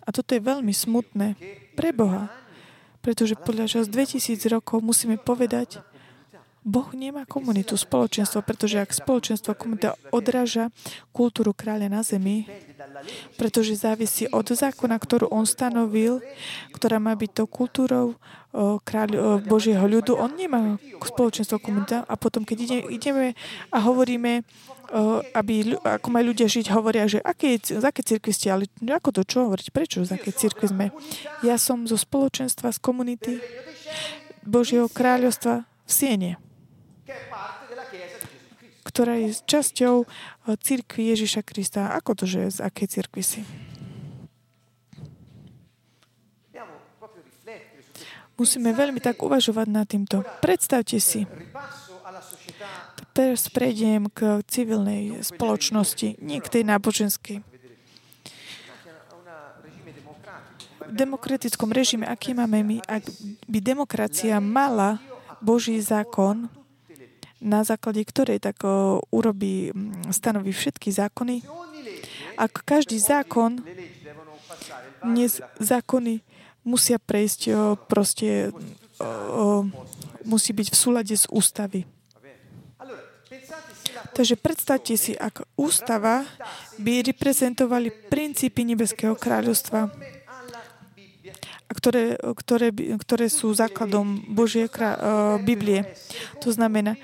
[0.02, 1.38] A toto je veľmi smutné
[1.78, 2.26] pre Boha,
[3.02, 5.82] pretože podľa čas 2000 rokov musíme povedať,
[6.62, 10.70] Boh nemá komunitu, spoločenstvo, pretože ak spoločenstvo komunita odráža
[11.10, 12.46] kultúru kráľa na zemi,
[13.34, 16.22] pretože závisí od zákona, ktorú on stanovil,
[16.70, 18.14] ktorá má byť to kultúrou
[18.86, 23.26] kráľ Božieho ľudu, on nemá spoločenstvo komunita a potom, keď ide, ideme
[23.74, 24.46] a hovoríme,
[25.34, 29.22] aby, ako majú ľudia žiť, hovoria, že aké, z aké cirkvi ste, ale ako to,
[29.26, 30.86] čo hovoriť, prečo, z aké cirkvi sme.
[31.42, 33.42] Ja som zo spoločenstva, z komunity
[34.46, 36.32] Božieho kráľovstva v Siene
[38.82, 40.04] ktorá je časťou
[40.60, 41.96] církvy Ježiša Krista.
[41.96, 43.40] Ako to, že z akej církvy si?
[48.36, 50.26] Musíme veľmi tak uvažovať nad týmto.
[50.42, 51.28] Predstavte si,
[53.14, 57.38] teraz prejdem k civilnej spoločnosti, nie k tej náboženskej.
[60.82, 63.04] V demokratickom režime, aký máme my, ak
[63.46, 64.98] by demokracia mala
[65.38, 66.50] Boží zákon,
[67.42, 68.62] na základe ktorej tak
[69.10, 69.74] urobí,
[70.14, 71.42] stanoví všetky zákony.
[72.38, 73.58] Ak každý zákon,
[75.02, 76.22] dnes zákony
[76.62, 77.50] musia prejsť
[77.90, 78.54] proste,
[80.22, 81.82] musí byť v súlade s ústavy.
[84.12, 86.22] Takže predstavte si, ak ústava
[86.78, 89.88] by reprezentovali princípy Nebeského kráľovstva,
[91.72, 92.68] ktoré, ktoré,
[93.00, 95.00] ktoré sú základom Božie krá,
[95.40, 95.96] Biblie.
[96.44, 97.00] To znamená,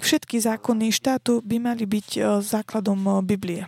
[0.00, 3.62] Všetky zákony štátu by mali byť e, základom e, Biblie.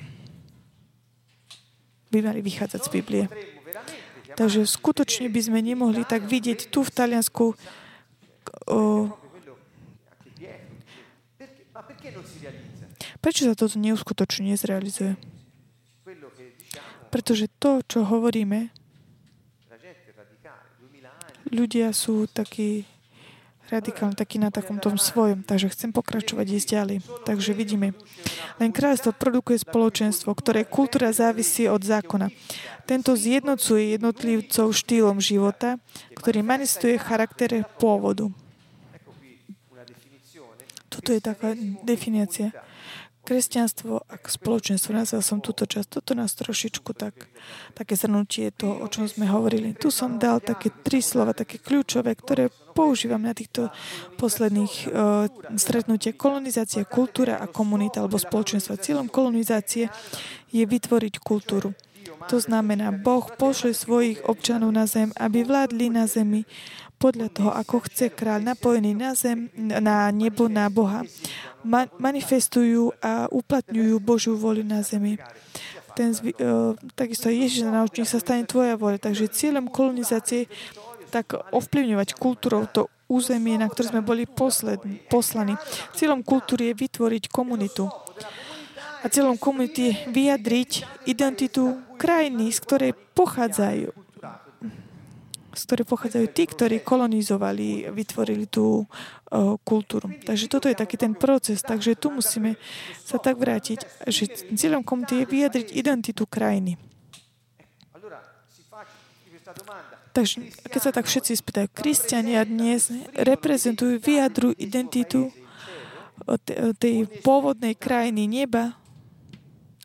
[2.08, 3.24] By mali vychádzať z Biblie.
[4.32, 7.52] Takže skutočne by sme nemohli tak vidieť tu v Taliansku
[8.68, 8.78] o,
[13.22, 15.14] Prečo sa toto neuskutočne nezrealizuje?
[17.14, 18.74] Pretože to, čo hovoríme,
[21.52, 22.88] ľudia sú takí
[23.72, 25.40] radikálne taký na takom tom svojom.
[25.40, 26.98] Takže chcem pokračovať ísť ďalej.
[27.24, 27.96] Takže vidíme.
[28.60, 32.28] Len kráľstvo produkuje spoločenstvo, ktoré kultúra závisí od zákona.
[32.84, 35.80] Tento zjednocuje jednotlivcov štýlom života,
[36.12, 38.28] ktorý manifestuje charakter pôvodu.
[40.92, 42.52] Toto je taká definícia
[43.22, 44.90] kresťanstvo ako spoločenstvo.
[44.92, 45.98] Nazval som túto časť.
[45.98, 47.14] Toto nás trošičku tak,
[47.72, 49.78] také zhrnutie to, o čom sme hovorili.
[49.78, 53.70] Tu som dal také tri slova, také kľúčové, ktoré používam na týchto
[54.18, 56.18] posledných uh, stretnutiach.
[56.18, 58.80] Kolonizácia, kultúra a komunita alebo spoločenstvo.
[58.80, 59.86] Cieľom kolonizácie
[60.50, 61.72] je vytvoriť kultúru.
[62.30, 66.46] To znamená, Boh pošle svojich občanov na zem, aby vládli na zemi
[67.02, 71.02] podľa toho, ako chce kráľ napojený na zem, na nebo, na Boha.
[71.62, 75.18] Ma- manifestujú a uplatňujú Božiu volu na zemi.
[75.92, 78.98] Ten zvi- uh, takisto Ježiš naučí sa stane tvoja voľa.
[78.98, 80.48] Takže cieľom kolonizácie
[81.12, 84.80] tak ovplyvňovať kultúrou to územie, na ktoré sme boli posled,
[85.12, 85.52] poslaní.
[85.92, 87.92] Cieľom kultúry je vytvoriť komunitu.
[89.02, 90.70] A cieľom komunity je vyjadriť
[91.04, 93.92] identitu krajiny, z ktorej pochádzajú
[95.52, 98.88] z ktorej pochádzajú tí, ktorí kolonizovali, vytvorili tú
[99.64, 100.12] kultúru.
[100.28, 101.64] Takže toto je taký ten proces.
[101.64, 102.60] Takže tu musíme
[103.00, 106.76] sa tak vrátiť, že cieľom komunity je vyjadriť identitu krajiny.
[110.12, 115.32] Takže keď sa tak všetci spýtajú, kresťania dnes reprezentujú, vyjadrujú identitu
[116.76, 118.76] tej pôvodnej krajiny neba,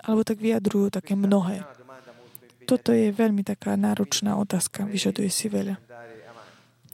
[0.03, 1.63] alebo tak vyjadrujú také mnohé.
[2.67, 5.79] Toto je veľmi taká náročná otázka, vyžaduje si veľa.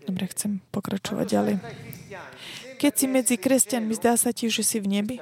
[0.06, 1.56] Dobre, chcem pokračovať ďalej.
[2.80, 5.16] Keď si medzi kresťanmi, zdá sa ti, že si v nebi?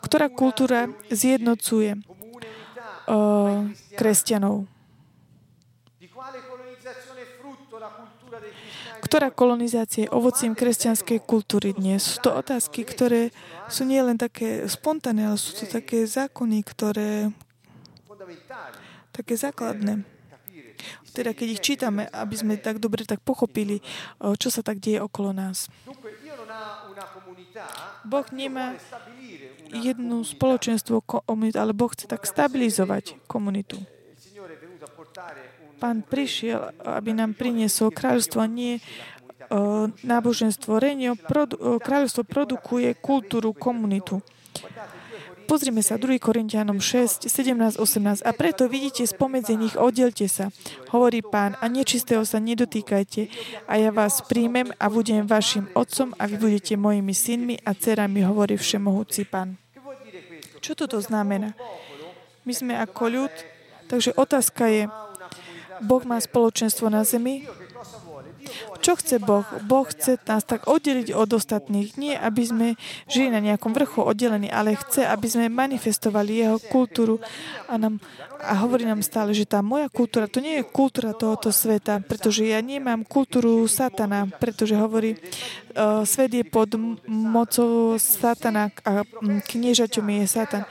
[0.00, 2.00] Ktorá kultúra zjednocuje
[3.06, 4.66] uh, kresťanov?
[9.00, 12.06] Ktorá kolonizácia je ovocím kresťanskej kultúry dnes?
[12.06, 13.34] Sú to otázky, ktoré
[13.66, 17.34] sú nie len také spontánne, ale sú to také zákony, ktoré
[19.10, 20.19] také základné.
[21.10, 23.82] Teda keď ich čítame, aby sme tak dobre tak pochopili,
[24.38, 25.66] čo sa tak deje okolo nás.
[28.06, 28.78] Boh nemá
[29.70, 31.02] jednu spoločenstvo,
[31.34, 33.78] ale Boh chce tak stabilizovať komunitu.
[35.80, 38.78] Pán prišiel, aby nám priniesol kráľstvo, nie
[40.04, 40.78] náboženstvo.
[40.78, 44.22] Renio, produ, kráľovstvo produkuje kultúru, komunitu.
[45.50, 48.22] Pozrime sa 2 Korintianom 6, 17, 18.
[48.22, 50.54] A preto vidíte spomedzi nich, oddielte sa,
[50.94, 53.26] hovorí pán, a nečistého sa nedotýkajte,
[53.66, 58.22] a ja vás príjmem a budem vašim otcom a vy budete mojimi synmi a dcerami,
[58.22, 59.58] hovorí všemohúci pán.
[60.62, 61.58] Čo toto znamená?
[62.46, 63.34] My sme ako ľud,
[63.90, 64.86] takže otázka je,
[65.82, 67.42] Boh má spoločenstvo na zemi.
[68.80, 69.44] Čo chce Boh?
[69.64, 71.94] Boh chce nás tak oddeliť od ostatných.
[72.00, 72.66] Nie, aby sme
[73.06, 77.20] žili na nejakom vrchu oddelení, ale chce, aby sme manifestovali jeho kultúru
[77.68, 78.00] a, nám,
[78.40, 82.48] a hovorí nám stále, že tá moja kultúra, to nie je kultúra tohoto sveta, pretože
[82.48, 86.72] ja nemám kultúru satana, pretože hovorí, uh, svet je pod
[87.06, 90.64] mocou satana a kniežaťom je satan.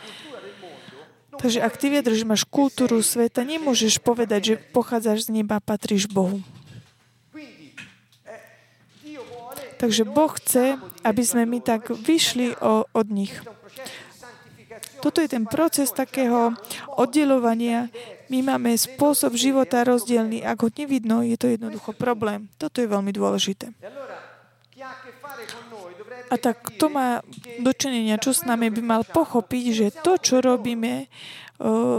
[1.39, 6.43] Takže ak ty že máš kultúru sveta, nemôžeš povedať, že pochádzaš z neba patríš Bohu.
[9.79, 10.75] Takže Boh chce,
[11.07, 12.59] aby sme my tak vyšli
[12.91, 13.31] od nich.
[14.99, 16.51] Toto je ten proces takého
[16.99, 17.87] oddelovania.
[18.27, 20.43] My máme spôsob života rozdielný.
[20.43, 22.51] Ak ho nevidno, je to jednoducho problém.
[22.59, 23.71] Toto je veľmi dôležité.
[26.29, 27.23] A tak to má
[27.63, 31.07] dočinenia, čo s nami by mal pochopiť, že to, čo robíme,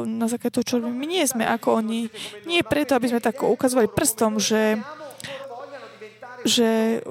[0.05, 2.13] na základe toho, čo robíme, my nie sme ako oni.
[2.45, 4.81] Nie preto, aby sme tak ukazovali prstom, že,
[6.45, 7.03] že,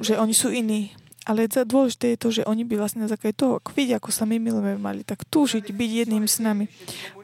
[0.00, 0.92] že oni sú iní.
[1.26, 4.22] Ale dôležité je to, že oni by vlastne na základe toho, ako vidia, ako sa
[4.22, 6.70] my milujeme, mali tak túžiť byť jedným s nami.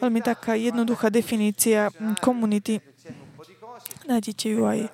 [0.03, 1.87] Veľmi taká jednoduchá definícia
[2.19, 2.83] komunity.
[4.03, 4.91] Nájdete ju aj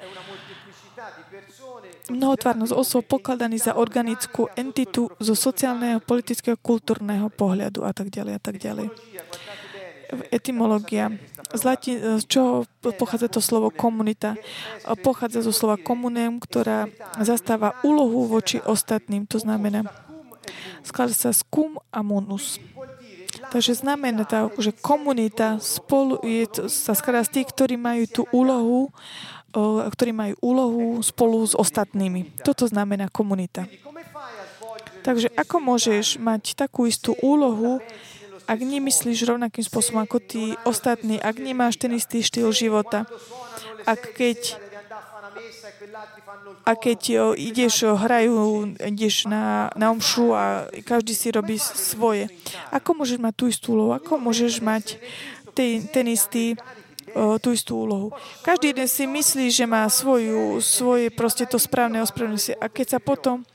[2.12, 8.40] mnohotvárnosť osôb pokladaný za organickú entitu zo sociálneho, politického, kultúrneho pohľadu a tak ďalej a
[8.40, 8.92] tak ďalej.
[10.32, 11.12] Etymológia.
[11.54, 14.36] Z, latin, z čoho pochádza to slovo komunita?
[15.04, 16.88] Pochádza zo slova komunem, ktorá
[17.20, 19.24] zastáva úlohu voči ostatným.
[19.28, 19.88] To znamená,
[20.84, 22.61] skladá sa skum a munus.
[23.52, 28.92] Takže znamená to, že komunita spolu je, sa skladá z tých, ktorí majú tú úlohu
[29.92, 32.44] ktorí majú úlohu spolu s ostatnými.
[32.44, 33.64] Toto znamená komunita.
[35.00, 37.80] Takže ako môžeš mať takú istú úlohu,
[38.49, 43.05] ak nemyslíš rovnakým spôsobom ako tí ostatní, ak nemáš ten istý štýl života,
[43.84, 44.57] ak keď
[46.68, 52.28] a keď o, ideš, o, hrajú, ideš na, na omšu a každý si robí svoje.
[52.68, 53.96] Ako môžeš mať tú istú úlohu?
[53.96, 55.01] Ako môžeš mať
[55.57, 56.61] ten, ten istý
[57.40, 58.12] tú istú úlohu.
[58.44, 62.61] Každý jeden si myslí, že má svoju, svoje proste to správne ospravedlnenie.
[62.61, 63.49] A keď sa potom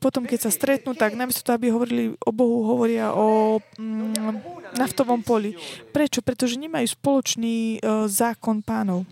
[0.00, 5.20] potom, keď sa stretnú, tak namiesto toho, aby hovorili o Bohu, hovoria o mm, naftovom
[5.20, 5.52] poli.
[5.92, 6.24] Prečo?
[6.24, 9.04] Pretože nemajú spoločný uh, zákon pánov.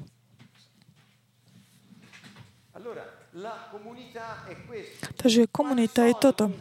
[5.16, 6.52] Takže komunita je toto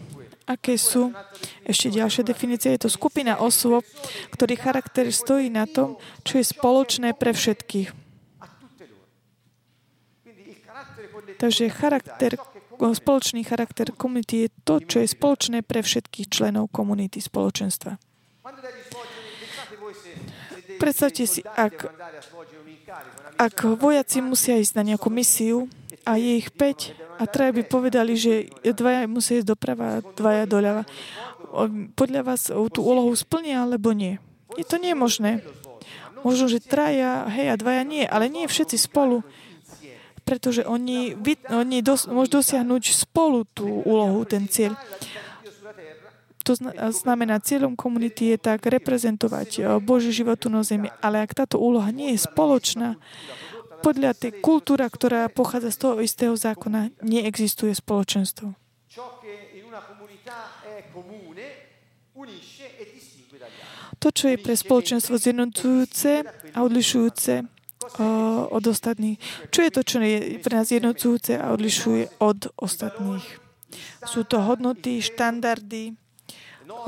[0.51, 1.15] aké sú
[1.63, 2.75] ešte ďalšie definície.
[2.75, 3.87] Je to skupina osôb,
[4.35, 5.95] ktorý charakter stojí na tom,
[6.27, 7.95] čo je spoločné pre všetkých.
[11.39, 12.37] Takže charakter,
[12.89, 18.01] spoločný charakter komunity je to, čo je spoločné pre všetkých členov komunity, spoločenstva.
[20.81, 21.93] Predstavte si, ak,
[23.37, 25.69] ak vojaci musia ísť na nejakú misiu
[26.01, 30.49] a je ich 5 a traja by povedali, že dvaja musia ísť doprava a dvaja
[30.49, 30.83] doľava.
[31.93, 34.17] Podľa vás tú úlohu splnia alebo nie?
[34.57, 35.31] Je to nie je možné.
[36.25, 39.25] Možno, že traja, hej, a dvaja nie, ale nie všetci spolu,
[40.23, 41.17] pretože oni,
[41.49, 44.77] oni dos, môžu dosiahnuť spolu tú úlohu, ten cieľ.
[46.41, 46.57] To
[46.89, 50.89] znamená, cieľom komunity je tak reprezentovať eh, Boží život tu na zemi.
[50.99, 52.97] Ale ak táto úloha nie je spoločná,
[53.81, 58.53] podľa tej kultúra, ktorá pochádza z toho istého zákona, neexistuje spoločenstvo.
[64.01, 66.11] To, čo je pre spoločenstvo zjednocujúce
[66.53, 67.60] a odlišujúce
[68.51, 69.19] od ostatných.
[69.51, 73.25] Čo je to, čo je pre nás jednocujúce a odlišuje od ostatných?
[74.07, 75.95] Sú to hodnoty, štandardy,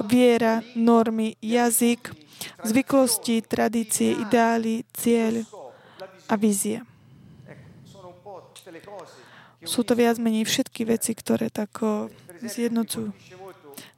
[0.08, 2.12] viera, normy, jazyk,
[2.64, 5.44] zvyklosti, tradície, ideály, cieľ,
[6.28, 6.88] a vízia.
[9.64, 11.84] Sú to viac menej všetky veci, ktoré tak
[12.44, 13.16] zjednocujú.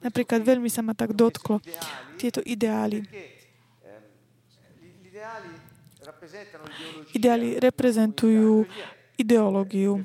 [0.02, 1.58] Napríklad veľmi sa ma tak dotklo
[2.22, 3.02] tieto ideály.
[7.14, 8.66] Ideály reprezentujú
[9.16, 10.04] ideológiu.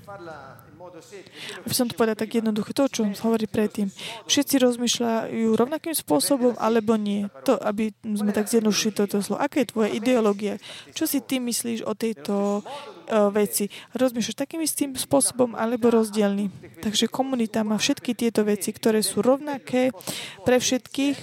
[1.64, 3.88] Aby som to povedal tak jednoducho, to, čo hovorí predtým.
[4.28, 7.26] Všetci rozmýšľajú rovnakým spôsobom, alebo nie.
[7.48, 9.40] To, aby sme tak zjednodušili toto slovo.
[9.40, 10.60] Aká je tvoja ideológia?
[10.92, 13.72] Čo si ty myslíš o tejto uh, veci?
[13.96, 16.52] Rozmýšľaš takým istým spôsobom, alebo rozdielný?
[16.84, 19.96] Takže komunita má všetky tieto veci, ktoré sú rovnaké
[20.44, 21.16] pre všetkých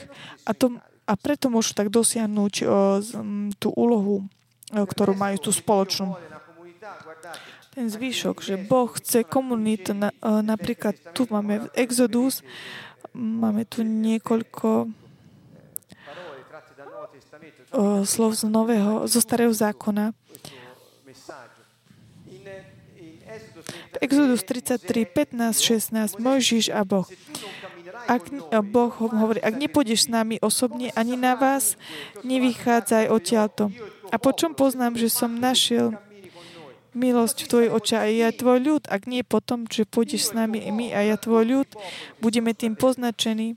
[0.48, 2.68] a, to, a preto môžu tak dosiahnuť uh,
[3.62, 4.26] tú úlohu,
[4.72, 6.16] ktorú majú tú spoločnú
[7.78, 9.94] ten zvyšok, že Boh chce komunitu.
[9.94, 10.10] E,
[10.42, 12.42] napríklad tu máme Exodus,
[13.14, 14.90] máme tu niekoľko
[17.74, 20.14] uh, slov z nového, zo starého zákona.
[23.98, 27.06] Exodus 33, 15, 16, Mojžiš a Boh.
[28.06, 28.30] Ak,
[28.70, 31.76] boh hovorí, ak nepôjdeš s nami osobne ani na vás,
[32.22, 33.74] nevychádzaj odtiaľto.
[34.12, 35.96] A po čom poznám, že som našiel
[36.98, 40.66] milosť v tvojich očiach a ja tvoj ľud, ak nie potom, že pôjdeš s nami
[40.66, 41.70] i my a ja tvoj ľud,
[42.18, 43.54] budeme tým poznačení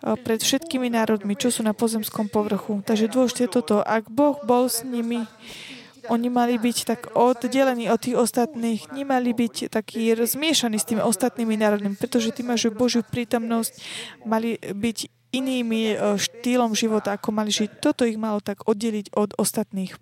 [0.00, 2.80] pred všetkými národmi, čo sú na pozemskom povrchu.
[2.86, 3.84] Takže dôležité toto.
[3.84, 5.28] Ak Boh bol s nimi,
[6.08, 11.52] oni mali byť tak oddelení od tých ostatných, nemali byť takí zmiešaní s tými ostatnými
[11.60, 13.76] národmi, pretože tí máš Božiu prítomnosť,
[14.24, 17.78] mali byť inými e, štýlom života, ako mali žiť.
[17.78, 19.94] Toto ich malo tak oddeliť od ostatných.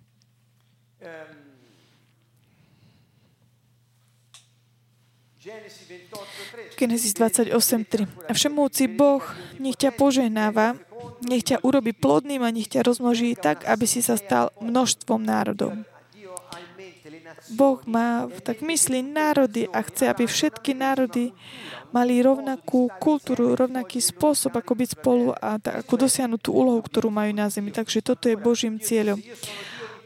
[6.77, 8.29] Genesis 28.3.
[8.29, 9.23] A všemúci Boh
[9.57, 10.77] nech ťa požehnáva,
[11.25, 15.75] nech ťa urobi plodným a nech ťa rozmnoží tak, aby si sa stal množstvom národov.
[17.53, 21.31] Boh má tak myslí národy a chce, aby všetky národy
[21.89, 27.09] mali rovnakú kultúru, rovnaký spôsob, ako byť spolu a tak, ako dosiahnuť tú úlohu, ktorú
[27.09, 27.73] majú na zemi.
[27.73, 29.17] Takže toto je Božím cieľom.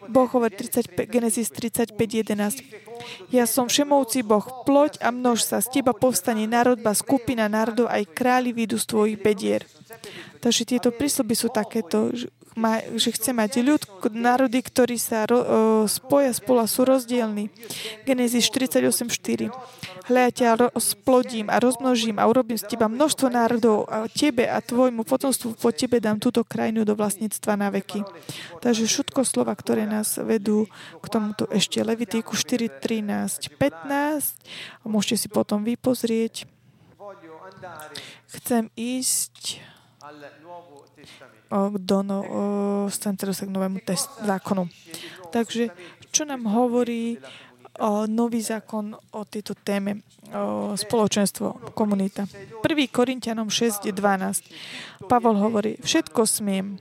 [0.07, 3.31] Boh hovorí 35, Genesis 35, 11.
[3.31, 8.11] Ja som všemovci Boh, ploď a množ sa, z teba povstane národba, skupina národov, aj
[8.11, 9.63] králi výjdu z tvojich bedier.
[10.43, 12.11] Takže tieto prísľuby sú takéto,
[12.95, 13.81] že chce mať ľud,
[14.13, 15.39] národy, ktorí sa ro,
[15.89, 17.49] spoja spolu a sú rozdielni.
[18.05, 19.49] Genesis 48.4.
[20.03, 25.07] Hľa ťa rozplodím a rozmnožím a urobím z teba množstvo národov a tebe a tvojmu
[25.07, 28.03] potomstvu po tebe dám túto krajinu do vlastníctva na veky.
[28.59, 30.67] Takže všetko slova, ktoré nás vedú
[30.99, 34.83] k tomuto ešte Levitíku 4, 13, 15.
[34.83, 36.51] Môžete si potom vypozrieť.
[38.27, 39.63] Chcem ísť
[41.77, 42.17] do no,
[43.45, 44.65] k novému test, zákonu.
[45.29, 45.69] Takže
[46.13, 47.17] čo nám hovorí
[47.81, 52.29] o, nový zákon o tejto téme, o, spoločenstvo, komunita.
[52.61, 52.65] 1.
[52.93, 55.09] Korintianom 6.12.
[55.09, 56.77] Pavol hovorí, všetko smiem,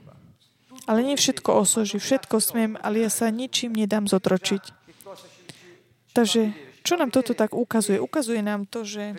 [0.85, 4.63] ale nie všetko osoží, všetko smiem, ale ja sa ničím nedám zotročiť.
[6.13, 6.53] Takže
[6.85, 7.97] čo nám toto tak ukazuje?
[7.97, 9.17] Ukazuje nám to, že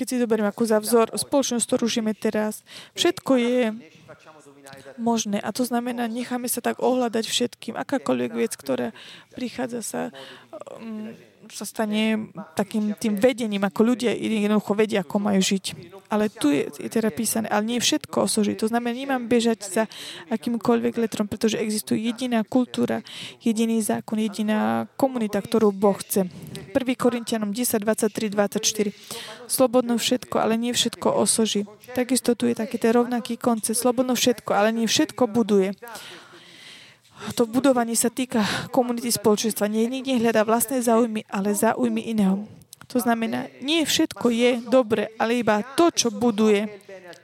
[0.00, 2.64] keď si zoberiem ako za vzor spoločnosť, ktorú žijeme teraz,
[2.96, 3.62] všetko je
[4.96, 5.36] možné.
[5.44, 7.76] A to znamená, necháme sa tak ohľadať všetkým.
[7.76, 8.96] Akákoľvek vec, ktorá
[9.36, 10.02] prichádza sa
[10.80, 11.12] um,
[11.52, 15.64] sa stane takým tým vedením, ako ľudia jednoducho vedia, ako majú žiť.
[16.10, 18.58] Ale tu je, je teda písané, ale nie všetko osoží.
[18.58, 19.84] To znamená, nemám bežať za
[20.30, 23.02] akýmkoľvek letrom, pretože existuje jediná kultúra,
[23.42, 26.26] jediný zákon, jediná komunita, ktorú Boh chce.
[26.70, 26.74] 1.
[26.98, 28.94] Korintianom 10, 23, 24.
[29.46, 31.66] Slobodno všetko, ale nie všetko osoží.
[31.94, 33.78] Takisto tu je taký ten rovnaký koncept.
[33.78, 35.74] Slobodno všetko, ale nie všetko buduje
[37.36, 38.40] to budovanie sa týka
[38.72, 39.68] komunity spoločenstva.
[39.68, 42.48] Nie nikde hľadá vlastné záujmy, ale záujmy iného.
[42.90, 46.66] To znamená, nie všetko je dobre, ale iba to, čo buduje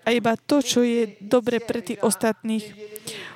[0.06, 2.62] a iba to, čo je dobre pre tých ostatných.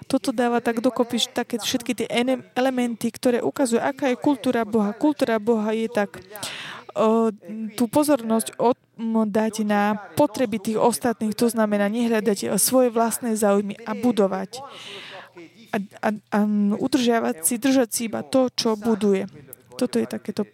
[0.07, 2.07] Toto dáva tak dokopy také všetky tie
[2.55, 4.95] elementy, ktoré ukazujú, aká je kultúra Boha.
[4.95, 6.23] Kultúra Boha je tak
[6.95, 7.35] o,
[7.75, 8.59] tú pozornosť
[8.99, 14.63] oddať na potreby tých ostatných, to znamená nehľadať svoje vlastné záujmy a budovať
[15.71, 16.39] a, a, a
[16.77, 19.27] udržiavať si, držať si iba to, čo buduje.
[19.79, 20.45] Toto je takéto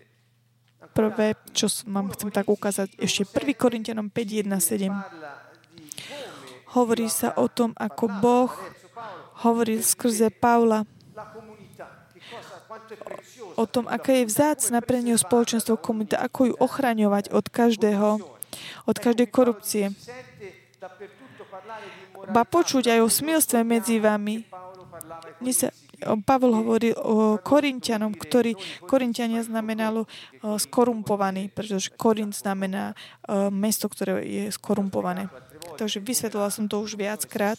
[0.96, 2.96] prvé, čo vám chcem tak ukázať.
[2.96, 3.52] Ešte 1.
[3.56, 4.92] Korintianom 5, 1, 7.
[6.76, 8.52] Hovorí sa o tom, ako Boh
[9.44, 10.88] hovoril skrze Paula
[13.56, 18.20] o tom, aké je vzácna pre neho spoločenstvo komunita, ako ju ochraňovať od každého,
[18.84, 19.84] od každej korupcie.
[22.30, 24.44] Ba počuť aj o smilstve medzi vami,
[26.28, 28.52] Pavol hovorí o Korintianom, ktorý
[28.84, 30.04] Korintiania znamenalo
[30.44, 32.92] skorumpovaný, pretože Korint znamená
[33.48, 35.32] mesto, ktoré je skorumpované.
[35.80, 37.56] Takže vysvetlila som to už viackrát,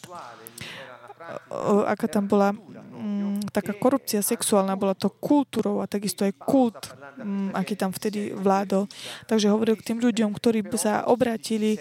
[1.84, 7.52] aká tam bola mm, taká korupcia sexuálna, bola to kultúrou a takisto aj kult, mm,
[7.52, 8.88] aký tam vtedy vládol.
[9.28, 11.76] Takže hovoril k tým ľuďom, ktorí sa obratili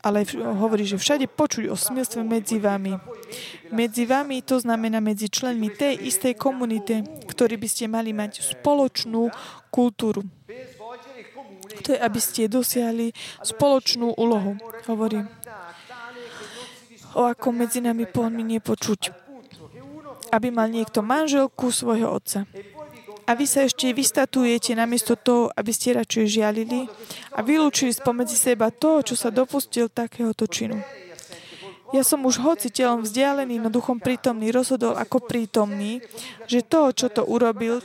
[0.00, 2.96] ale hovorí, že všade počuť o smilstve medzi vami.
[3.68, 9.28] Medzi vami to znamená medzi členmi tej istej komunity, ktorí by ste mali mať spoločnú
[9.68, 10.24] kultúru.
[11.84, 13.12] To je, aby ste dosiahli
[13.44, 14.56] spoločnú úlohu.
[14.88, 15.22] Hovorí,
[17.14, 19.12] o ako medzi nami poľmi nepočuť.
[20.30, 22.46] Aby mal niekto manželku svojho otca.
[23.30, 26.90] A vy sa ešte vystatujete namiesto toho, aby ste radšej žialili
[27.30, 30.82] a vylúčili spomedzi seba to, čo sa dopustil takéhoto činu.
[31.94, 36.02] Ja som už hoci telom vzdialený, no duchom prítomný, rozhodol ako prítomný,
[36.50, 37.78] že to, čo to urobil,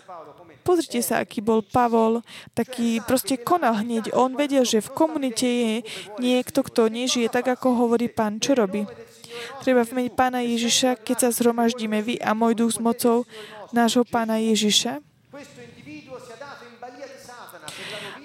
[0.66, 2.26] pozrite sa, aký bol Pavol,
[2.58, 4.18] taký proste konal hneď.
[4.18, 5.74] On vedel, že v komunite je
[6.18, 8.42] niekto, kto nežije tak, ako hovorí pán.
[8.42, 8.90] Čo robí?
[9.62, 13.30] Treba v mene pána Ježiša, keď sa zhromaždíme vy a môj duch s mocou
[13.74, 15.06] nášho pána Ježiša,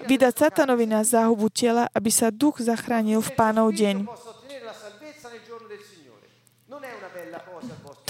[0.06, 4.06] vydať satanovi na záhubu tela, aby sa duch zachránil v pánov deň.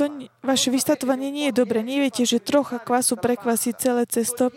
[0.01, 0.05] To,
[0.41, 1.85] vaše vystatovanie nie je dobre.
[1.85, 4.49] Neviete, že trocha kvasu prekvasí celé cesto.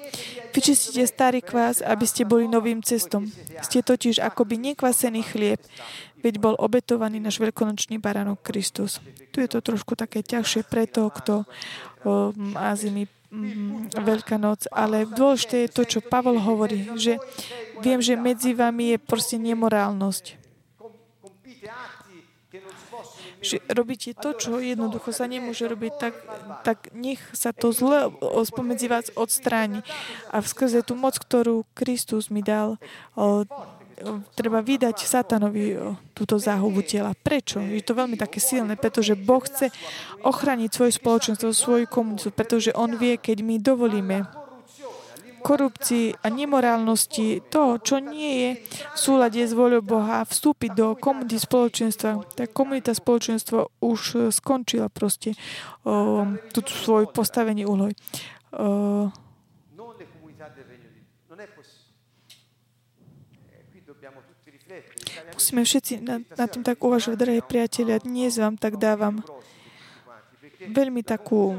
[0.56, 3.28] Vyčistíte starý kvás, aby ste boli novým cestom.
[3.60, 5.60] Ste totiž akoby nekvasený chlieb,
[6.24, 9.04] veď bol obetovaný náš veľkonočný baránok Kristus.
[9.36, 13.08] Tu je to trošku také ťažšie pre toho, kto o, má zimy
[13.98, 17.18] Veľká noc, ale dôležité je to, čo Pavol hovorí, že
[17.82, 20.44] viem, že medzi vami je proste nemorálnosť
[23.44, 26.16] že robíte to, čo jednoducho sa nemôže robiť, tak,
[26.64, 28.10] tak nech sa to zle
[28.48, 29.84] spomedzi vás odstráni.
[30.32, 32.80] A skrze tú moc, ktorú Kristus mi dal,
[34.34, 35.78] treba vydať satanovi
[36.14, 37.14] túto záhubu tela.
[37.14, 37.62] Prečo?
[37.62, 39.70] Je to veľmi také silné, pretože Boh chce
[40.26, 44.44] ochraniť svoje spoločenstvo, svoju komunitu, pretože On vie, keď my dovolíme
[45.44, 48.50] korupcii a nemorálnosti, to, čo nie je
[48.96, 52.24] v súlade s voľou Boha, vstúpiť do komunity spoločenstva.
[52.32, 55.36] Tá komunita spoločenstva už skončila proste
[55.84, 56.24] o,
[56.56, 57.92] tú svoj postavenie úloj.
[58.56, 59.12] O,
[65.34, 67.98] Musíme všetci nad, nad tým tak uvažovať, drahí priatelia.
[68.00, 69.22] Dnes vám tak dávam
[70.64, 71.58] veľmi takú...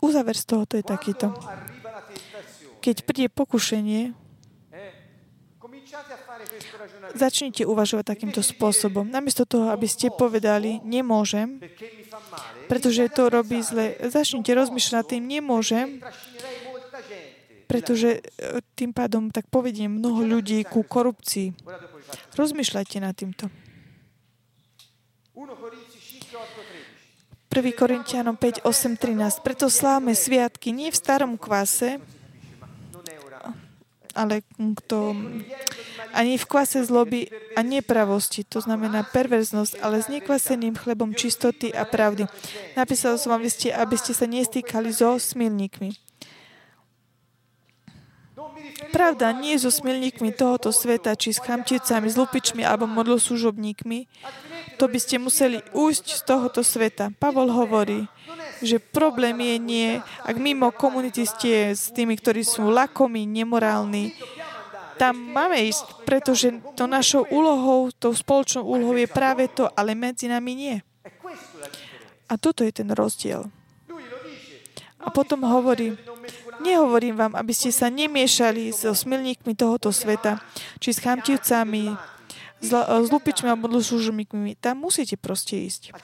[0.00, 1.28] Uzáver z toho to je takýto
[2.84, 4.12] keď príde pokušenie,
[7.16, 9.08] začnite uvažovať takýmto spôsobom.
[9.08, 11.64] Namiesto toho, aby ste povedali, nemôžem,
[12.68, 13.96] pretože to robí zle.
[14.04, 16.04] Začnite rozmýšľať tým, nemôžem,
[17.64, 21.56] pretože e, tým pádom tak povediem mnoho ľudí ku korupcii.
[22.36, 23.48] Rozmýšľajte nad týmto.
[27.54, 29.46] 1 Korintianom 5, 8, 13.
[29.46, 32.02] Preto slávme sviatky nie v starom kvase,
[34.10, 34.42] ale
[34.82, 35.14] kto
[36.14, 37.26] ani v kvase zloby
[37.58, 42.30] a nepravosti, to znamená perverznosť, ale s nekvaseným chlebom čistoty a pravdy.
[42.78, 46.03] Napísal som vám liste, aby ste sa nestýkali so smilníkmi.
[48.90, 54.06] Pravda, nie so smilníkmi tohoto sveta, či s chamticami, s lupičmi alebo modloslužobníkmi.
[54.78, 57.14] To by ste museli újsť z tohoto sveta.
[57.14, 58.10] Pavol hovorí,
[58.58, 59.88] že problém je nie,
[60.26, 64.14] ak mimo komunity ste s tými, ktorí sú lakomí, nemorálni,
[64.94, 70.30] tam máme ísť, pretože to našou úlohou, tou spoločnou úlohou je práve to, ale medzi
[70.30, 70.76] nami nie.
[72.30, 73.46] A toto je ten rozdiel.
[75.04, 75.98] A potom hovorí,
[76.62, 80.38] nehovorím vám, aby ste sa nemiešali so smilníkmi tohoto sveta,
[80.78, 81.94] či s chamtivcami,
[82.60, 82.70] s,
[83.10, 84.58] lupičmi alebo služobníkmi.
[84.60, 85.94] Tam musíte proste ísť.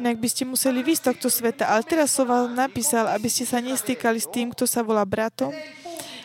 [0.00, 1.68] Inak by ste museli výsť tohto sveta.
[1.68, 5.52] Ale teraz som vám napísal, aby ste sa nestýkali s tým, kto sa volá bratom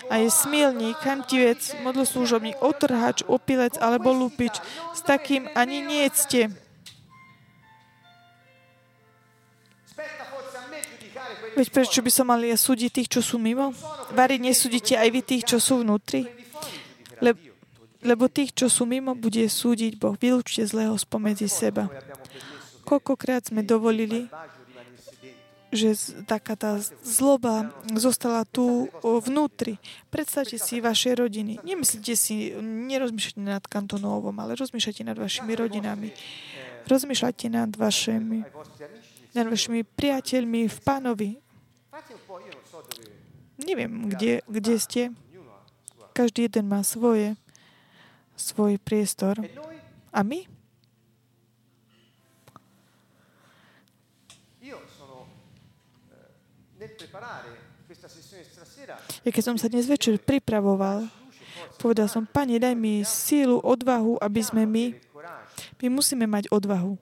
[0.09, 4.53] a je smilník, chamtivec, modloslúžobník, otrhač, opilec alebo lupič.
[4.93, 6.05] S takým ani nie
[11.55, 13.71] Veď prečo by som mali ja súdiť tých, čo sú mimo?
[14.11, 16.27] Vary nesúdite aj vy tých, čo sú vnútri?
[17.23, 17.31] Le,
[18.03, 20.19] lebo tých, čo sú mimo, bude súdiť Boh.
[20.19, 21.87] Vylúčte zlého spomedzi seba.
[22.83, 24.27] Koľkokrát sme dovolili,
[25.73, 25.95] že
[26.27, 29.79] taká tá zloba zostala tu vnútri.
[30.11, 31.59] Predstavte si vaše rodiny.
[31.63, 36.11] Nemyslíte si, nerozmýšľajte nad kantonovom, ale rozmýšľajte nad vašimi rodinami.
[36.85, 38.45] Rozmýšľajte nad vašimi,
[39.33, 41.29] nad vašimi priateľmi v pánovi.
[43.55, 45.01] Neviem, kde, kde ste.
[46.15, 47.35] Každý jeden má svoje,
[48.35, 49.39] svoj priestor.
[50.11, 50.47] A my?
[59.25, 61.07] Ja keď som sa dnes večer pripravoval,
[61.79, 64.85] povedal som, Pane, daj mi sílu, odvahu, aby sme my,
[65.81, 66.99] my musíme mať odvahu.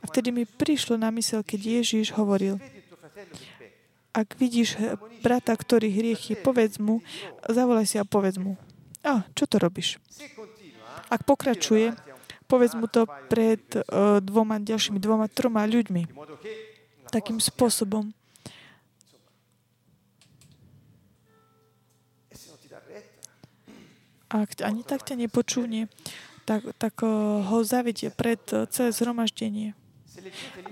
[0.00, 2.60] A vtedy mi prišlo na mysel, keď Ježíš hovoril,
[4.14, 4.78] ak vidíš
[5.26, 7.02] brata, ktorý hriechy, povedz mu,
[7.50, 8.54] zavolaj si a povedz mu.
[9.02, 9.98] A, čo to robíš?
[11.10, 11.98] Ak pokračuje,
[12.46, 16.06] povedz mu to pred uh, dvoma ďalšími, dvoma, troma ľuďmi.
[17.10, 18.14] Takým spôsobom.
[24.34, 25.86] ak ani tak ťa nepočúvne,
[26.42, 28.42] tak, tak ho zavedie pred
[28.74, 29.78] celé zhromaždenie.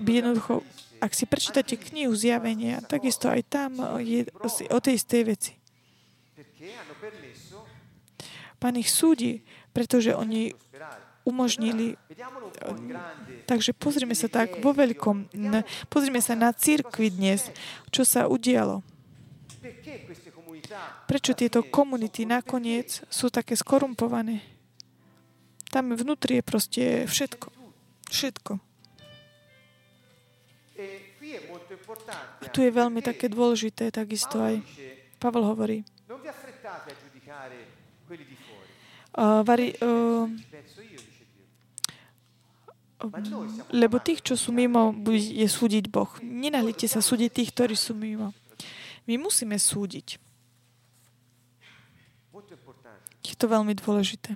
[0.03, 0.67] Jednoducho,
[1.03, 4.23] ak si prečítate knihu Zjavenia, takisto aj tam je
[4.71, 5.53] o tej istej veci.
[8.55, 9.43] Pán ich súdi,
[9.75, 10.55] pretože oni
[11.27, 11.99] umožnili.
[13.43, 15.27] Takže pozrime sa tak vo veľkom.
[15.91, 17.51] Pozrime sa na církvi dnes,
[17.91, 18.79] čo sa udialo.
[21.11, 24.39] Prečo tieto komunity nakoniec sú také skorumpované?
[25.67, 27.51] Tam vnútri je proste všetko.
[28.07, 28.72] Všetko.
[32.53, 34.61] Tu je veľmi také dôležité, takisto aj
[35.17, 35.81] Pavel hovorí.
[39.13, 40.25] Uh, vari, uh,
[43.69, 46.09] lebo tých, čo sú mimo, je súdiť Boh.
[46.23, 48.33] Nenahlite sa súdiť tých, ktorí sú mimo.
[49.05, 50.17] My musíme súdiť.
[53.23, 54.35] Je to veľmi dôležité.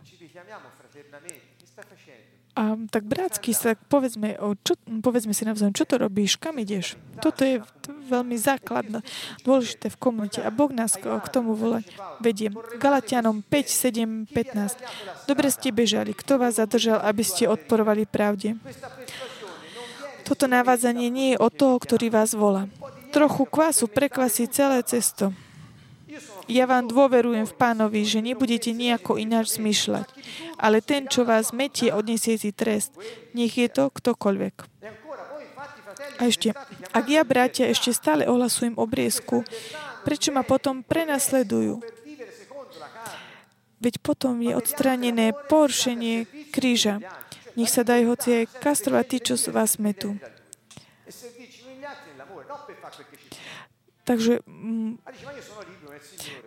[2.57, 4.73] A tak brátsky sa povedzme, o čo,
[5.05, 6.97] povedzme si navzájom, čo to robíš, kam ideš.
[7.21, 9.05] Toto je veľmi základné,
[9.45, 10.41] dôležité v komunite.
[10.41, 11.85] A Boh nás k tomu volá,
[12.17, 12.49] vedie.
[12.81, 15.29] Galatianom 5, 7, 15.
[15.29, 16.17] Dobre ste bežali.
[16.17, 18.57] Kto vás zadržal, aby ste odporovali pravde?
[20.25, 22.65] Toto navádzanie nie je od toho, ktorý vás volá.
[23.13, 25.29] Trochu kvasu prekvasí celé cesto.
[26.47, 30.07] Ja vám dôverujem v pánovi, že nebudete nejako ináč zmyšľať.
[30.55, 32.95] Ale ten, čo vás metie, odniesie si trest.
[33.35, 34.55] Nech je to ktokoľvek.
[36.17, 36.55] A ešte,
[36.95, 39.43] ak ja, bratia, ešte stále ohlasujem obriezku,
[40.07, 41.83] prečo ma potom prenasledujú?
[43.77, 46.97] Veď potom je odstranené poršenie kríža.
[47.53, 50.17] Nech sa daj hoci aj kastrovať tí, čo vás metú.
[54.07, 55.03] Takže mm,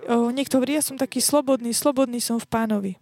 [0.08, 2.92] o, niekto hovorí, ja som taký slobodný, slobodný som v pánovi.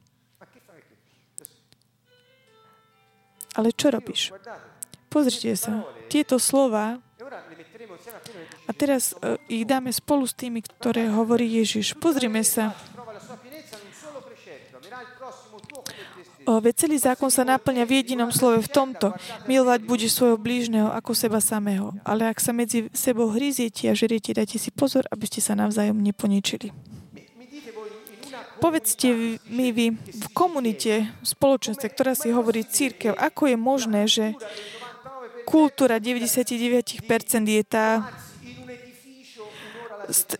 [3.54, 4.34] Ale čo robíš?
[5.06, 6.98] Pozrite sa, tieto slova
[8.68, 11.96] a teraz uh, ich dáme spolu s tými, ktoré hovorí Ježiš.
[11.96, 12.76] Pozrime sa.
[16.56, 19.12] Veď celý zákon sa naplňa v jedinom slove v tomto.
[19.44, 21.92] Milovať bude svojho blížneho ako seba samého.
[22.08, 26.00] Ale ak sa medzi sebou hryziete a žeriete, dajte si pozor, aby ste sa navzájom
[26.00, 26.72] neponičili.
[28.58, 34.34] Povedzte mi vy v komunite, v spoločenstve, ktorá si hovorí církev, ako je možné, že
[35.46, 37.06] kultúra 99%
[37.46, 38.10] je tá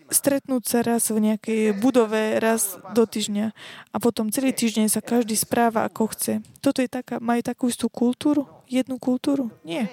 [0.09, 3.53] stretnúť sa raz v nejakej budove raz do týždňa
[3.93, 6.33] a potom celý týždeň sa každý správa ako chce.
[6.59, 8.49] Toto je taká, majú takú istú kultúru?
[8.65, 9.53] Jednu kultúru?
[9.61, 9.89] Nie.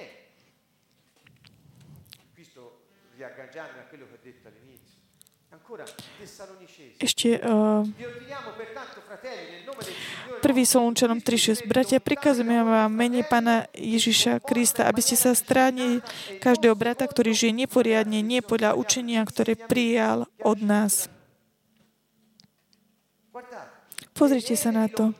[7.03, 7.83] Ešte uh,
[10.43, 11.64] Prvý Solunčanom 3.6.
[11.64, 16.05] Bratia, prikazujeme vám mene Pána Ježiša Krista, aby ste sa stránili
[16.43, 21.09] každého brata, ktorý žije neporiadne, nie podľa učenia, ktoré prijal od nás.
[24.16, 25.12] Pozrite sa na to.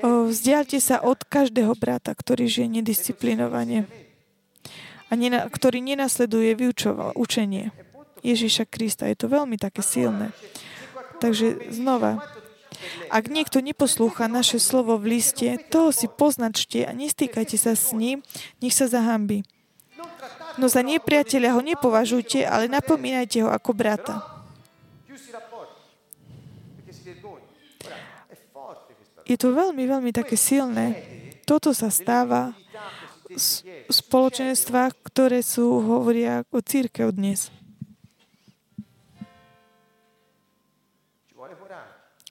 [0.00, 3.84] Vzdialte sa od každého brata, ktorý žije nedisciplinovane
[5.10, 7.74] a nena, ktorý nenasleduje vyučoval učenie
[8.24, 9.10] Ježiša Krista.
[9.10, 10.32] Je to veľmi také silné.
[11.20, 12.24] Takže znova,
[13.12, 18.24] ak niekto neposlúcha naše slovo v liste, toho si poznačte a nestýkajte sa s ním,
[18.58, 19.44] nech sa zahambí.
[20.58, 24.24] No za nepriateľa ho nepovažujte, ale napomínajte ho ako brata.
[29.30, 30.98] Je to veľmi, veľmi také silné.
[31.46, 32.50] Toto sa stáva
[33.30, 37.54] v spoločenstvách, ktoré sú, hovoria o církev dnes.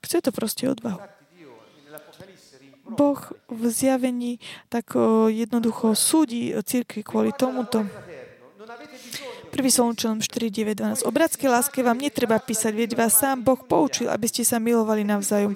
[0.09, 0.97] Chce to proste odvahu.
[2.89, 4.97] Boh v zjavení tak
[5.29, 7.85] jednoducho súdi církvi kvôli tomuto.
[9.53, 11.05] Prvý Solunčanom 4, 9, 12.
[11.05, 15.05] O bratskej láske vám netreba písať, veď vás sám Boh poučil, aby ste sa milovali
[15.05, 15.53] navzájom.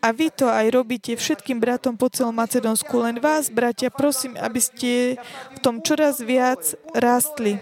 [0.00, 2.96] A vy to aj robíte všetkým bratom po celom Macedónsku.
[2.96, 5.20] Len vás, bratia, prosím, aby ste
[5.52, 7.60] v tom čoraz viac rástli.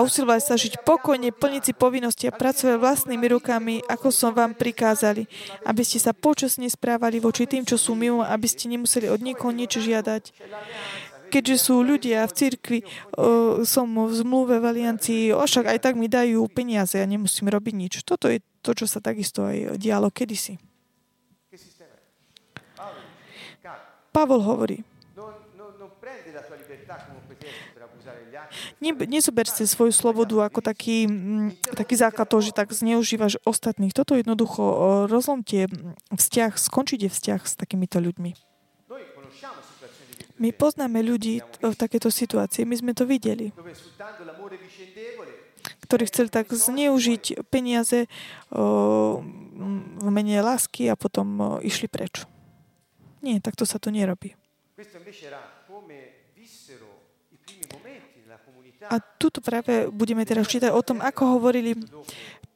[0.00, 4.56] A usilovať sa žiť pokojne, plniť si povinnosti a pracovať vlastnými rukami, ako som vám
[4.56, 5.28] prikázali,
[5.68, 9.52] aby ste sa počasne správali voči tým, čo sú mimo, aby ste nemuseli od nikoho
[9.52, 10.32] niečo žiadať.
[11.28, 12.80] Keďže sú ľudia v cirkvi,
[13.68, 17.92] som v zmluve v aliancii, však aj tak mi dajú peniaze a nemusím robiť nič.
[18.02, 20.56] Toto je to, čo sa takisto aj dialo kedysi.
[24.10, 24.82] Pavol hovorí,
[28.80, 33.92] Ne, nezober si svoju slobodu ako taký, mm, taký základ toho, že tak zneužívaš ostatných.
[33.92, 35.68] Toto jednoducho rozlomte
[36.12, 38.32] vzťah, skončite vzťah s takýmito ľuďmi.
[40.40, 43.52] My poznáme ľudí v takéto situácii, my sme to videli,
[45.84, 48.08] ktorí chceli tak zneužiť peniaze
[48.48, 52.24] v mene lásky a potom išli preč.
[53.20, 54.32] Nie, takto sa to nerobí.
[58.88, 61.76] A tuto práve budeme teraz čítať o tom, ako hovorili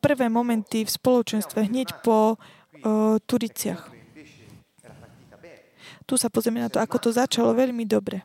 [0.01, 3.93] prvé momenty v spoločenstve hneď po uh, Turiciach.
[6.05, 8.25] Tu sa pozrieme na to, ako to začalo veľmi dobre.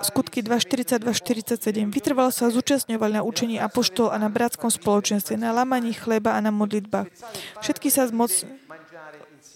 [0.00, 1.92] Skutky 2.42-47.
[1.92, 6.48] Vytrvalo sa zúčastňovali na učení apoštol a na bratskom spoločenstve, na lamaní chleba a na
[6.48, 7.12] modlitbách.
[7.60, 8.44] Všetky sa zmoc...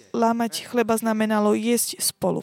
[0.08, 2.40] Lámať chleba znamenalo jesť spolu.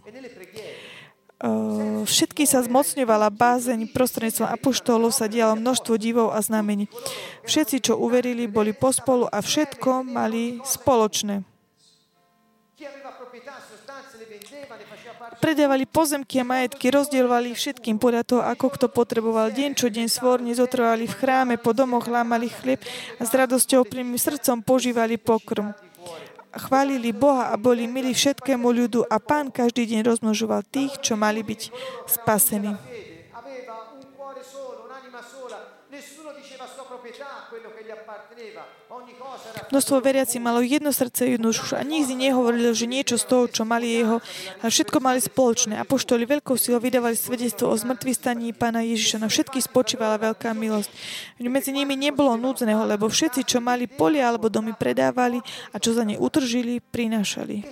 [2.05, 6.89] Všetky sa zmocňovala bázeň, prostredníctvom apoštolov sa dialo množstvo divov a znamení.
[7.45, 11.45] Všetci, čo uverili, boli pospolu a všetko mali spoločné.
[15.37, 19.53] Predávali pozemky a majetky, rozdielovali všetkým podľa toho, ako kto potreboval.
[19.53, 22.81] Deň čo deň svorne zotrvali v chráme, po domoch lámali chlieb
[23.17, 25.84] a s radosťou plným srdcom požívali pokrm.
[26.55, 31.43] Chválili Boha a boli milí všetkému ľudu a pán každý deň rozmnožoval tých, čo mali
[31.43, 31.61] byť
[32.07, 32.71] spasení.
[39.71, 43.63] Množstvo veriaci malo jedno srdce, jednu dušu a nikdy nehovorili, že niečo z toho, čo
[43.65, 44.21] mali jeho,
[44.61, 45.79] a všetko mali spoločné.
[45.81, 49.21] Apoštoli veľkou silou vydávali svedectvo o zmrtvých staní pána Ježiša.
[49.21, 50.89] Na všetkých spočívala veľká milosť.
[51.41, 55.41] Medzi nimi nebolo núdzneho, lebo všetci, čo mali polia alebo domy, predávali
[55.73, 57.65] a čo za ne utržili, prinášali.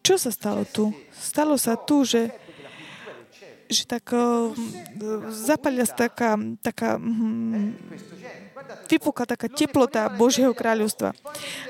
[0.00, 0.88] Čo sa stalo tu?
[1.12, 2.32] Stalo sa tu, že
[3.68, 4.16] že tak
[5.28, 7.76] zapalila sa taká, taká hm,
[8.88, 11.12] vypukla taká teplota Božieho kráľovstva.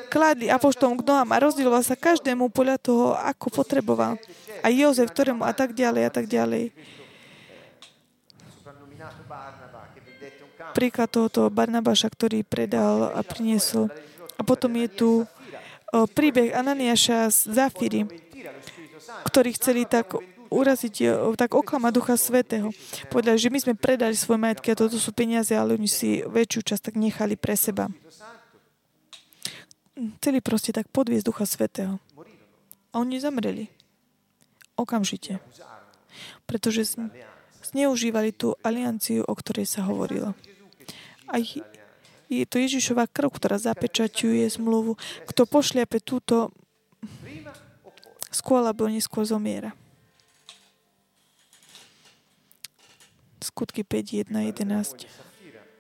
[0.09, 4.17] Kladli apoštolom k nohám a rozdieloval sa každému podľa toho, ako potreboval.
[4.63, 6.73] A Jozef, ktorému a tak ďalej a tak ďalej.
[10.75, 13.91] Príklad tohoto Barnabáša, ktorý predal a priniesol.
[14.39, 15.11] A potom je tu
[15.91, 18.01] príbeh Ananiáša z Zafíry,
[19.27, 20.15] ktorí chceli tak
[20.49, 22.73] uraziť, e, tak oklama Ducha Svetého.
[23.13, 26.61] Povedali, že my sme predali svoje majetky a toto sú peniaze, ale oni si väčšiu
[26.65, 27.89] časť tak nechali pre seba.
[30.23, 31.99] Chceli proste tak podviesť Ducha Svetého.
[32.93, 33.69] A oni zamreli.
[34.79, 35.43] Okamžite.
[36.47, 36.97] Pretože
[37.67, 40.33] zneužívali tú alianciu, o ktorej sa hovorilo.
[41.29, 41.43] A
[42.29, 44.97] je to Ježišová krv, ktorá zapečaťuje zmluvu.
[45.29, 46.55] Kto pošliape túto,
[48.31, 49.75] skôr alebo neskôr zomiera.
[53.39, 55.07] Skutky 5, 1, 11.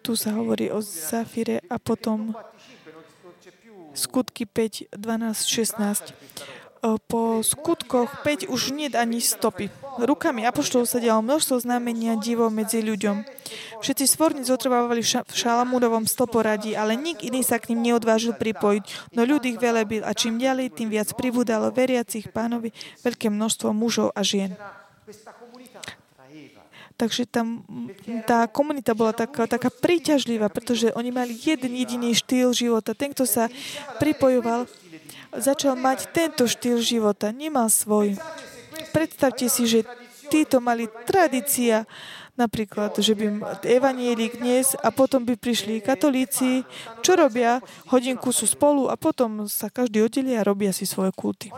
[0.02, 2.32] Tu sa hovorí o Zafire a potom
[3.98, 6.14] skutky 5, 12, 16.
[7.10, 9.66] Po skutkoch 5 už nie ani stopy.
[9.98, 13.26] Rukami apoštolov sa dialo množstvo znamenia divov medzi ľuďom.
[13.82, 19.26] Všetci svorní zotrvávali v Šalamúnovom stoporadí, ale nik iný sa k ním neodvážil pripojiť, no
[19.26, 22.70] ľud ich velebil a čím ďalej, tým viac pribúdalo veriacich pánovi
[23.02, 24.54] veľké množstvo mužov a žien.
[26.98, 27.62] Takže tam
[28.26, 32.90] tá komunita bola taká, taká príťažlivá, pretože oni mali jeden jediný štýl života.
[32.90, 33.46] Ten, kto sa
[34.02, 34.66] pripojoval,
[35.30, 38.18] začal mať tento štýl života, nemal svoj.
[38.90, 39.86] Predstavte si, že
[40.26, 41.86] títo mali tradícia,
[42.34, 46.66] napríklad, že by evanielik dnes a potom by prišli katolíci,
[47.02, 47.62] čo robia?
[47.94, 51.54] Hodinku sú spolu a potom sa každý oddelia a robia si svoje kulty.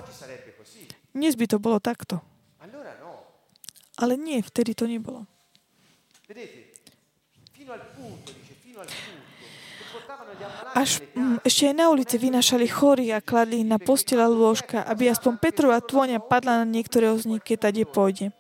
[1.17, 2.21] Dnes by to bolo takto.
[4.01, 5.29] Ale nie, vtedy to nebolo.
[10.73, 15.37] Až mm, ešte aj na ulici vynašali chory a kladli na postela lôžka, aby aspoň
[15.37, 18.33] Petrova tvoňa padla na niektorého z nich, keď tade pôjde.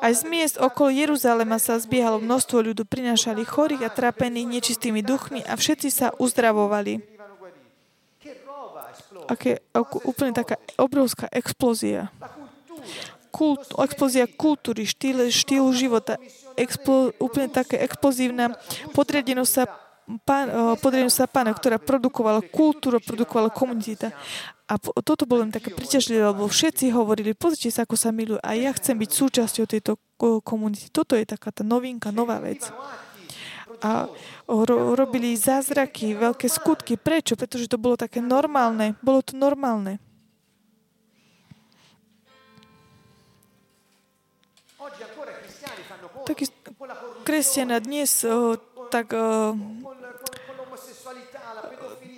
[0.00, 5.44] Aj z miest okolo Jeruzalema sa zbiehalo množstvo ľudu, prinášali chorých a trápených nečistými duchmi
[5.44, 7.04] a všetci sa uzdravovali.
[9.30, 9.62] Aké,
[10.08, 12.10] úplne taká obrovská explózia
[13.30, 16.18] kult, explózia kultúry, štýl, štýlu života,
[16.58, 18.58] explo, úplne také explozívna
[18.92, 19.64] podriadenosť sa
[20.26, 24.10] pán, podriadenosť sa pána, ktorá produkovala kultúru, produkovala komunita.
[24.70, 28.50] A toto bolo len také priťažlivé, lebo všetci hovorili, pozrite sa, ako sa milujú a
[28.54, 29.98] ja chcem byť súčasťou tejto
[30.46, 30.90] komunity.
[30.94, 32.70] Toto je taká tá novinka, nová vec.
[33.80, 34.06] A
[34.46, 37.00] ro- robili zázraky, veľké skutky.
[37.00, 37.34] Prečo?
[37.34, 38.94] Pretože to bolo také normálne.
[39.00, 39.98] Bolo to normálne.
[46.26, 46.44] Taký
[47.24, 48.56] kresťania dnes uh,
[48.90, 49.56] tak, uh,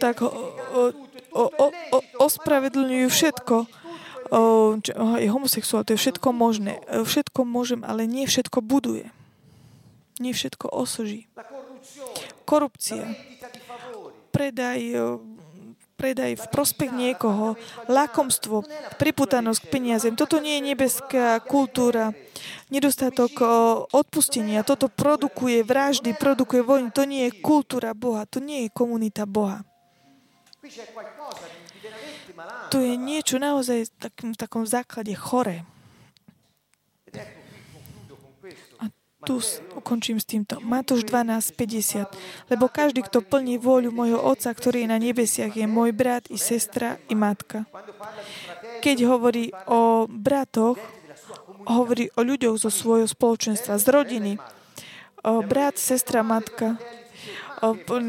[0.02, 0.30] tak uh,
[2.18, 3.56] ospravedlňujú všetko.
[4.32, 4.80] Uh,
[5.20, 6.80] je homosexuál, to je všetko možné.
[6.88, 9.12] Všetko môžem, ale nie všetko buduje.
[10.16, 11.28] Nie všetko osoží.
[12.48, 13.12] Korupcia.
[14.32, 14.80] Predaj
[16.02, 17.54] predaj v prospech niekoho,
[17.86, 18.66] lakomstvo,
[18.98, 20.18] priputanosť k peniazem.
[20.18, 22.10] Toto nie je nebeská kultúra.
[22.74, 23.38] Nedostatok
[23.94, 24.66] odpustenia.
[24.66, 26.90] Toto produkuje vraždy, produkuje vojny.
[26.90, 28.26] To nie je kultúra Boha.
[28.26, 29.62] To nie je komunita Boha.
[32.74, 35.62] To je niečo naozaj v takom základe chore.
[39.22, 39.38] Tu
[39.78, 40.58] ukončím s týmto.
[40.58, 42.10] Matúš 12.50.
[42.50, 46.36] Lebo každý, kto plní vôľu môjho Otca, ktorý je na nebesiach, je môj brat i
[46.36, 47.64] sestra i matka.
[48.82, 50.76] Keď hovorí o bratoch,
[51.70, 54.32] hovorí o ľuďoch zo svojho spoločenstva, z rodiny.
[55.22, 56.82] Brat, sestra, matka.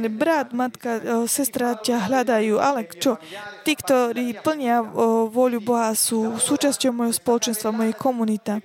[0.10, 0.98] Brat, matka,
[1.30, 3.22] sestra ťa hľadajú, ale čo?
[3.62, 4.82] Tí, ktorí plnia
[5.30, 8.58] vôľu Boha, sú súčasťou môjho spoločenstva, mojej komunita.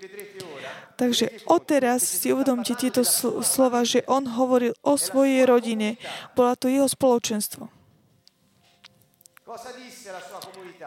[0.99, 3.07] Takže odteraz si uvedomte tieto
[3.47, 5.95] slova, že on hovoril o svojej rodine.
[6.35, 7.71] Bola to jeho spoločenstvo.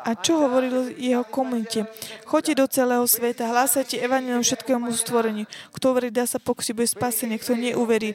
[0.03, 1.88] A čo hovoril jeho komunite?
[2.28, 5.47] Choďte do celého sveta, hlásajte evanilium všetkému stvoreniu.
[5.72, 7.39] Kto uverí, dá sa pokusiť, bude spasený.
[7.39, 8.12] Kto neuverí,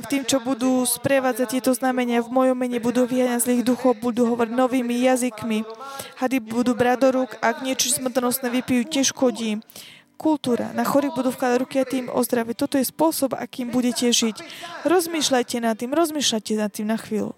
[0.00, 4.24] v tým, čo budú sprevádzať tieto znamenia v mojom mene, budú vyháňať zlých duchov, budú
[4.32, 5.68] hovoriť novými jazykmi.
[6.16, 9.60] Hady budú brať do rúk, ak niečo smrtonosné vypijú, tiež škodí
[10.20, 10.68] kultúra.
[10.76, 12.54] Na chorých budú vkladať ruky a tým ozdraviť.
[12.60, 14.36] Toto je spôsob, akým budete žiť.
[14.84, 17.32] Rozmýšľajte nad tým, rozmýšľajte nad tým na chvíľu.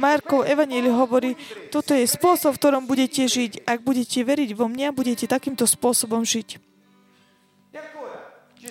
[0.00, 1.36] Markov Evangeliu hovorí,
[1.68, 3.68] toto je spôsob, v ktorom budete žiť.
[3.68, 6.58] Ak budete veriť vo mňa, budete takýmto spôsobom žiť.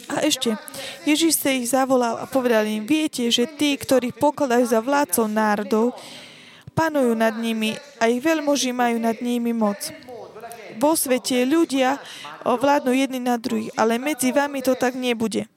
[0.09, 0.57] A ešte,
[1.05, 5.93] Ježíš sa ich zavolal a povedal im, viete, že tí, ktorí pokladajú za vládcov národov,
[6.73, 9.93] panujú nad nimi a ich veľmoži majú nad nimi moc
[10.77, 11.97] vo svete ľudia
[12.43, 15.47] vládnu jedni na druhých, ale medzi vami to tak nebude.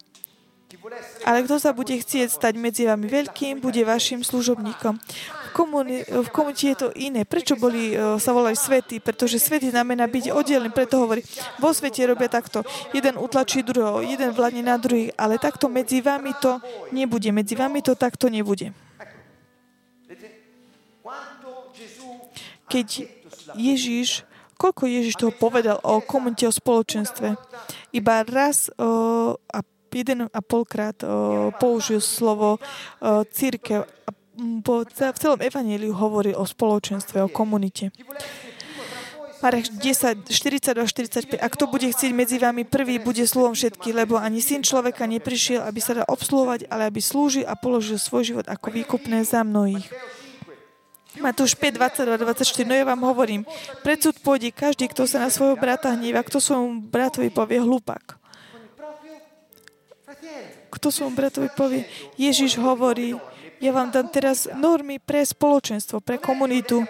[1.27, 4.95] Ale kto sa bude chcieť stať medzi vami veľkým, bude vašim služobníkom.
[4.95, 7.27] V, komuni- v komunite je to iné.
[7.27, 9.03] Prečo boli, uh, sa volali svety?
[9.03, 10.71] Pretože svety znamená byť oddelený.
[10.71, 11.27] Preto hovorí,
[11.59, 12.63] vo svete robia takto.
[12.95, 16.63] Jeden utlačí druhého, jeden vládne na druhých, ale takto medzi vami to
[16.95, 17.35] nebude.
[17.35, 18.71] Medzi vami to takto nebude.
[22.71, 22.89] Keď
[23.59, 27.37] Ježíš Koľko Ježiš toho povedal o komunite, o spoločenstve?
[27.93, 29.59] Iba raz o, a
[29.93, 32.59] jeden a polkrát o, použil slovo o,
[33.29, 34.11] církev a
[34.65, 37.89] po, v celom evaníliu hovorí o spoločenstve, o komunite.
[39.45, 41.39] Marek 10, 42 45.
[41.39, 45.61] A kto bude chcieť medzi vami prvý, bude slovom všetky, lebo ani syn človeka neprišiel,
[45.63, 49.87] aby sa dal obsluhovať, ale aby slúžil a položil svoj život ako výkupné za mnohých.
[51.17, 52.69] Matúš 5, 22, 24.
[52.69, 53.43] No ja vám hovorím,
[53.81, 58.21] predsud pôjde každý, kto sa na svojho brata hníva, kto svojmu bratovi povie hlupák.
[60.69, 61.89] Kto svojmu bratovi povie,
[62.21, 63.17] Ježiš hovorí,
[63.57, 66.85] ja vám dám teraz normy pre spoločenstvo, pre komunitu.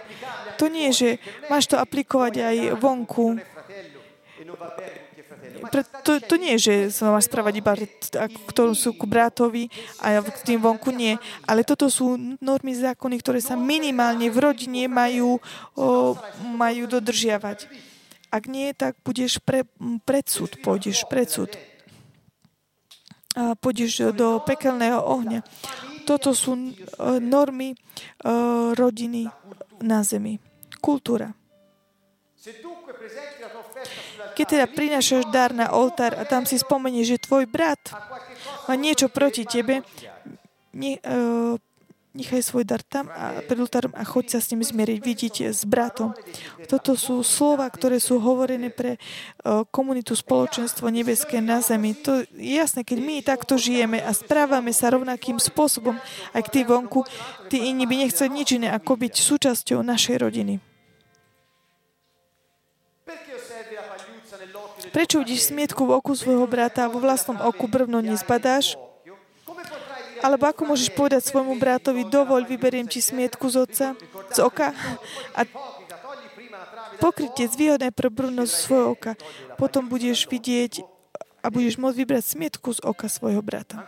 [0.59, 1.11] To nie je, že
[1.47, 3.39] máš to aplikovať aj vonku
[5.71, 5.83] pre,
[6.21, 7.73] to, nie je, že sa máš správať iba
[8.55, 9.69] ktorú sú ku bratovi
[10.01, 11.19] a k tým vonku nie.
[11.45, 15.43] Ale toto sú normy zákony, ktoré sa minimálne v rodine majú,
[15.75, 16.15] o,
[16.55, 17.67] majú dodržiavať.
[18.31, 19.65] Ak nie, tak budeš pre,
[20.03, 21.55] predsud, pôjdeš predsud.
[23.37, 25.45] A pôjdeš do pekelného ohňa.
[26.07, 26.75] Toto sú
[27.21, 27.75] normy
[28.75, 29.29] rodiny
[29.83, 30.39] na zemi.
[30.81, 31.35] Kultúra.
[34.37, 37.81] Keď teda prinášaš dar na oltár a tam si spomenieš, že tvoj brat
[38.69, 39.81] má niečo proti tebe,
[40.77, 41.57] ne, uh,
[42.17, 45.69] nechaj svoj dar tam a pred oltárom a choď sa s ním zmieriť, vidíte, s
[45.69, 46.17] bratom.
[46.69, 51.93] Toto sú slova, ktoré sú hovorené pre uh, komunitu spoločenstvo nebeské na zemi.
[52.05, 55.97] To je jasné, keď my takto žijeme a správame sa rovnakým spôsobom
[56.33, 57.05] aj k tým vonku,
[57.53, 60.76] tí iní by nechceli nič iné, ako byť súčasťou našej rodiny.
[64.97, 68.81] Prečo vidíš smietku v oku svojho brata a vo vlastnom oku brvno nezbadáš?
[70.25, 73.87] Alebo ako môžeš povedať svojmu bratovi, dovoľ, vyberiem ti smietku z, oca,
[74.33, 74.73] z oka
[75.37, 75.45] a
[76.97, 79.13] pokrytie zvýhodné pre brvno z svojho oka.
[79.61, 80.81] Potom budeš vidieť
[81.45, 83.85] a budeš môcť vybrať smietku z oka svojho brata.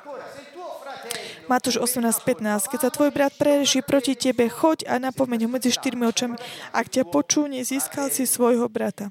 [1.49, 2.69] Matúš 18.15.
[2.69, 6.37] Keď sa tvoj brat prereší proti tebe, choď a napomeň ho medzi štyrmi očami.
[6.77, 9.09] Ak ťa počú, nezískal si svojho brata.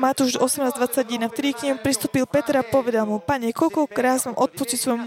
[0.00, 1.28] Matúš 18.21.
[1.28, 5.06] Vtedy k nemu pristúpil Peter a povedal mu, Pane, koľko raz mám odpustiť svojmu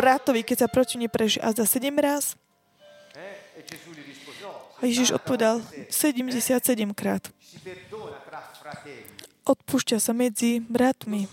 [0.00, 1.12] bratovi, keď sa proti mne?
[1.44, 2.40] A za 7 raz?
[4.80, 5.60] A Ježiš odpovedal
[5.92, 6.56] 77
[6.96, 7.28] krát.
[9.44, 11.28] Odpúšťa sa medzi bratmi.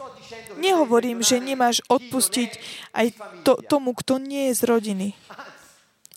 [0.60, 2.60] Nehovorím, že nemáš odpustiť
[2.92, 3.08] aj
[3.48, 5.08] to, tomu, kto nie je z rodiny.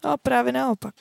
[0.01, 0.97] A práve naopak.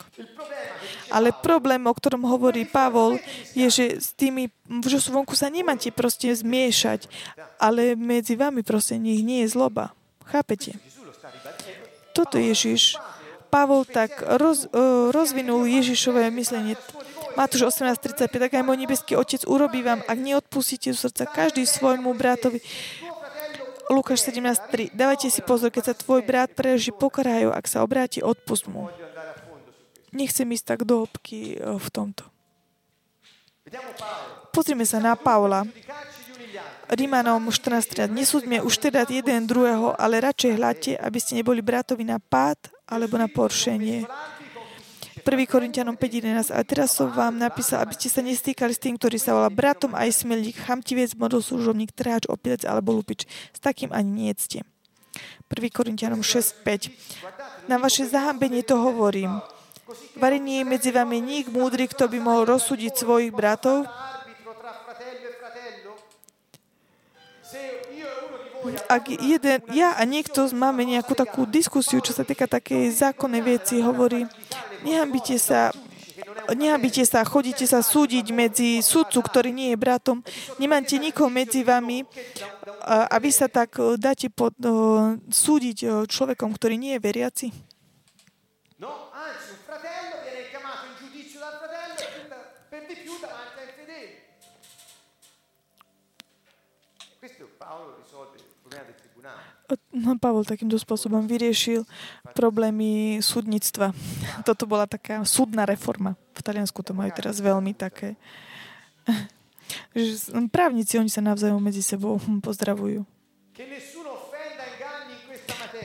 [1.08, 3.16] Ale problém, o ktorom hovorí Pavol,
[3.56, 4.52] je, že s tými,
[4.84, 7.08] že sú vonku sa nemáte proste zmiešať,
[7.56, 9.96] ale medzi vami proste nich nie je zloba.
[10.28, 10.76] Chápete?
[12.12, 13.00] Toto Ježiš.
[13.50, 14.70] Pavol tak roz,
[15.10, 16.78] rozvinul Ježišové myslenie.
[17.34, 22.60] Matúš 18.35, tak aj môj nebeský Otec urobí vám, ak neodpustíte srdca každý svojmu bratovi,
[23.90, 24.94] Lukáš 17.3.
[24.94, 28.86] Dávajte si pozor, keď sa tvoj brat preží pokrajú, ak sa obráti, odpust mu.
[30.14, 32.30] Nechcem ísť tak do hĺbky e, v tomto.
[34.54, 35.66] Pozrime sa na Paula.
[36.90, 38.10] Rímanom 14.3.
[38.10, 43.18] Nesúďme už teda jeden druhého, ale radšej hľadte, aby ste neboli bratovi na pád alebo
[43.18, 44.06] na poršenie.
[45.20, 45.46] 1.
[45.46, 46.56] Korintianom 5.11.
[46.56, 49.92] A teraz som vám napísal, aby ste sa nestýkali s tým, ktorý sa volá bratom
[49.92, 53.28] aj smelník, chamtivec, modoslužovník, tráč, opilec alebo lupič.
[53.52, 54.64] S takým ani nie ste.
[55.52, 55.76] 1.
[55.76, 56.90] Korintianom 6.5.
[57.68, 59.44] Na vaše zahambenie to hovorím.
[60.16, 63.90] Varenie je medzi vami nik múdry, kto by mohol rozsúdiť svojich bratov,
[68.92, 73.80] ak jeden, ja a niekto máme nejakú takú diskusiu, čo sa týka takej zákonnej veci,
[73.80, 74.28] hovorí,
[74.84, 75.74] nehambite sa,
[76.52, 80.24] nehambite sa, chodíte sa súdiť medzi sudcu, ktorý nie je bratom,
[80.58, 82.04] nemáte nikoho medzi vami
[82.86, 87.48] a vy sa tak e, dáte pod, uh, súdiť e, človekom, ktorý nie je veriaci?
[100.18, 101.86] Pavol takýmto spôsobom vyriešil
[102.34, 103.94] problémy súdnictva.
[104.48, 106.18] Toto bola taká súdna reforma.
[106.34, 108.18] V Taliansku to majú teraz veľmi také.
[110.56, 113.06] Právnici, oni sa navzájom medzi sebou pozdravujú.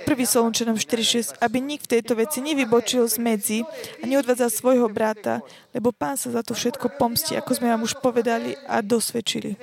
[0.05, 1.41] Prvý Solunčanom 4.6.
[1.41, 3.59] Aby nik v tejto veci nevybočil z medzi
[4.01, 5.41] a neodvádzal svojho brata,
[5.73, 9.57] lebo pán sa za to všetko pomstí, ako sme vám už povedali a dosvedčili.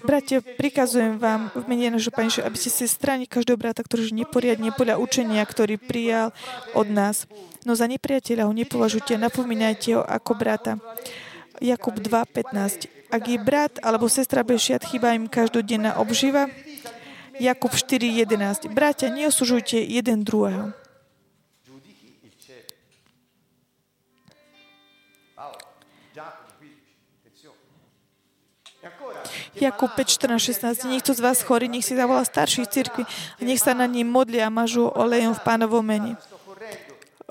[0.00, 4.72] Bratia, prikazujem vám v mene nášho Pána, aby ste si strani každého brata, ktorý neporiadne
[4.72, 6.32] podľa učenia, ktorý prijal
[6.72, 7.28] od nás.
[7.68, 10.80] No za nepriateľa ho nepovažujte, napomínajte ho ako brata.
[11.60, 13.12] Jakub 2.15.
[13.12, 16.48] Ak je brat alebo sestra bez šiat, chýba im každodenná obživa.
[17.36, 18.72] Jakub 4.11.
[18.72, 20.72] Bratia, neosužujte jeden druhého.
[29.60, 30.86] Jakub 5, 14, 16.
[30.86, 34.46] Niekto z vás chorý, nech si zavolá starších cirkvi a nech sa na ním modlia
[34.46, 36.14] a mažu olejom v pánovom mene.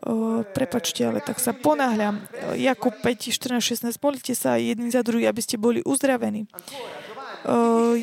[0.07, 2.21] O, prepačte, ale tak sa ponáhľam.
[2.55, 3.97] Jakub 5, 14, 16.
[3.99, 6.47] Modlite sa jedni za druhý, aby ste boli uzdravení.
[7.43, 7.95] O,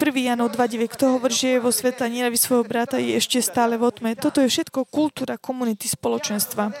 [0.00, 0.88] Janov 2.9.
[0.96, 4.16] Kto hovorí, že je vo sveta nenaví svojho brata, je ešte stále vo tme.
[4.16, 6.72] Toto je všetko kultúra komunity spoločenstva.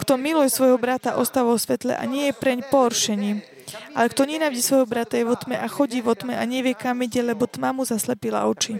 [0.00, 3.44] Kto miluje svojho brata, ostáva vo svetle a nie je preň poršením.
[3.94, 7.02] Ale kto nenávidí svojho brata je vo tme a chodí vo tme a nevie, kam
[7.02, 8.78] ide, lebo tma mu zaslepila oči.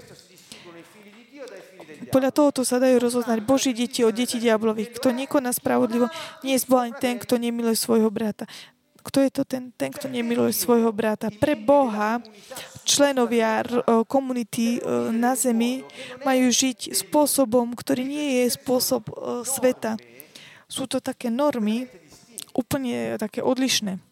[2.11, 4.99] Podľa tohoto sa dajú rozoznať Boží deti od detí diablových.
[4.99, 6.11] Kto nekoná spravodlivo,
[6.43, 8.51] nie je zvolený ten, kto nemiluje svojho brata.
[9.01, 11.31] Kto je to ten, ten, kto nemiluje svojho brata?
[11.31, 12.19] Pre Boha
[12.83, 13.63] členovia
[14.11, 14.83] komunity
[15.15, 15.87] na zemi
[16.27, 19.07] majú žiť spôsobom, ktorý nie je spôsob
[19.47, 19.95] sveta.
[20.67, 21.87] Sú to také normy,
[22.53, 24.03] úplne také odlišné.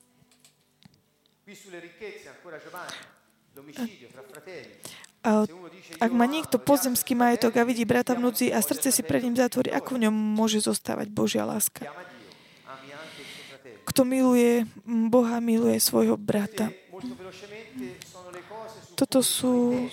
[5.98, 9.34] Ak má niekto pozemský majetok a vidí brata v núdzi a srdce si pred ním
[9.34, 11.88] zatvorí, ako v ňom môže zostávať Božia láska?
[13.88, 16.68] Kto miluje Boha, miluje svojho brata.
[18.94, 19.88] Toto sú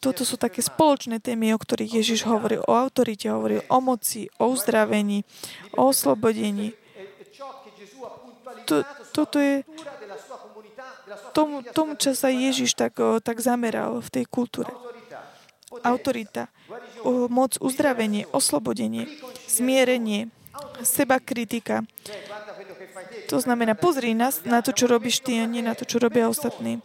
[0.00, 2.64] toto sú také spoločné témy, o ktorých Ježiš hovoril.
[2.64, 5.28] O autorite hovoril, o moci, o uzdravení,
[5.76, 6.72] o oslobodení.
[8.66, 8.82] To,
[9.14, 9.62] toto je
[11.32, 14.70] tomu, tomu, čo sa Ježiš tak, tak zameral v tej kultúre.
[15.86, 16.50] Autorita,
[17.30, 19.06] moc, uzdravenie, oslobodenie,
[19.46, 20.34] zmierenie,
[20.82, 21.84] Seba kritika.
[23.30, 26.26] To znamená, pozri na, na to, čo robíš ty a nie na to, čo robia
[26.26, 26.82] ostatní.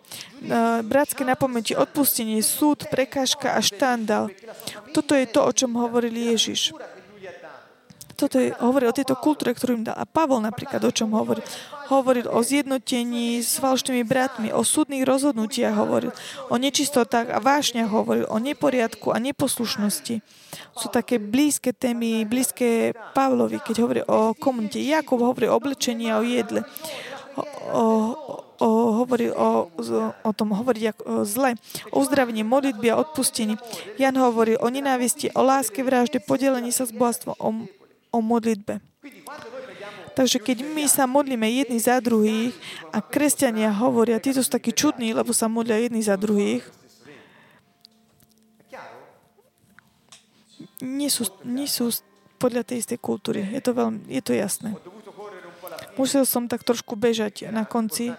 [0.86, 4.30] Bratské napomentie, odpustenie, súd, prekážka a štandal.
[4.94, 6.78] Toto je to, o čom hovoril Ježiš.
[8.16, 10.00] Toto je, hovorí o tejto kultúre, ktorú im dal.
[10.00, 11.44] A Pavol napríklad o čom hovoril?
[11.92, 16.16] Hovoril o zjednotení s falošnými bratmi, o súdnych rozhodnutiach hovoril,
[16.48, 20.24] o nečistotách a vášniach hovoril, o neporiadku a neposlušnosti.
[20.80, 24.80] Sú také blízke témy, blízke Pavlovi, keď hovorí o komunite.
[24.80, 26.64] Jakub hovorí o oblečení a o jedle.
[27.36, 27.44] O,
[27.76, 27.84] o,
[28.64, 28.68] o,
[29.04, 29.68] hovorí o,
[30.24, 31.60] o tom hovoriť o zle,
[31.92, 33.60] o uzdravení, modlitby a odpustení.
[34.00, 37.50] Jan hovorí o nenávisti, o láske, vražde, podelení sa s bohatstvom, o
[38.16, 38.80] o modlitbe.
[40.16, 42.56] Takže keď my sa modlíme jedni za druhých
[42.96, 46.64] a kresťania hovoria, títo sú takí čudní, lebo sa modlia jedni za druhých,
[50.80, 51.92] nie sú, nie sú
[52.40, 53.44] podľa tej istej kultúry.
[53.52, 54.72] Je to, veľmi, je to jasné.
[56.00, 58.16] Musel som tak trošku bežať na konci,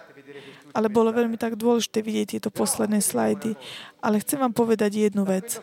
[0.73, 3.57] ale bolo veľmi tak dôležité vidieť tieto posledné slajdy.
[4.01, 5.57] Ale chcem vám povedať jednu vec.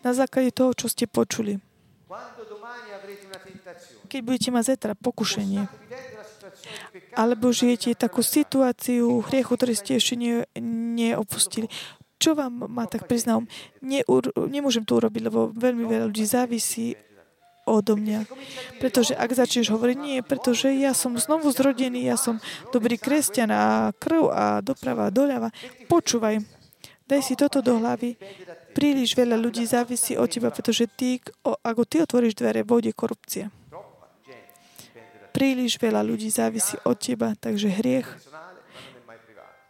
[0.00, 1.60] Na základe toho, čo ste počuli
[4.12, 5.64] keď budete mať zetra pokušenie,
[7.16, 10.44] alebo žijete takú situáciu hriechu, ktorý ste ešte ne,
[11.00, 11.72] neopustili,
[12.20, 13.48] čo vám má tak priznám,
[13.80, 14.04] ne,
[14.52, 16.94] nemôžem to urobiť, lebo veľmi veľa ľudí závisí
[17.66, 18.26] odo mňa.
[18.82, 22.42] Pretože ak začneš hovoriť, nie, pretože ja som znovu zrodený, ja som
[22.74, 23.62] dobrý kresťan a
[23.96, 25.54] krv a doprava a doľava.
[25.86, 26.42] Počúvaj,
[27.06, 28.18] daj si toto do hlavy.
[28.74, 33.50] Príliš veľa ľudí závisí od teba, pretože ty, ako ty otvoríš dvere, vôjde korupcia.
[35.42, 38.06] Príliš veľa ľudí závisí od teba, takže hriech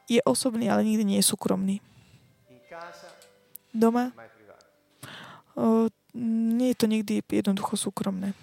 [0.04, 1.80] je osobný, ale nikdy nie je súkromný.
[3.72, 4.12] Doma
[5.56, 8.36] o, nie je to nikdy jednoducho súkromné.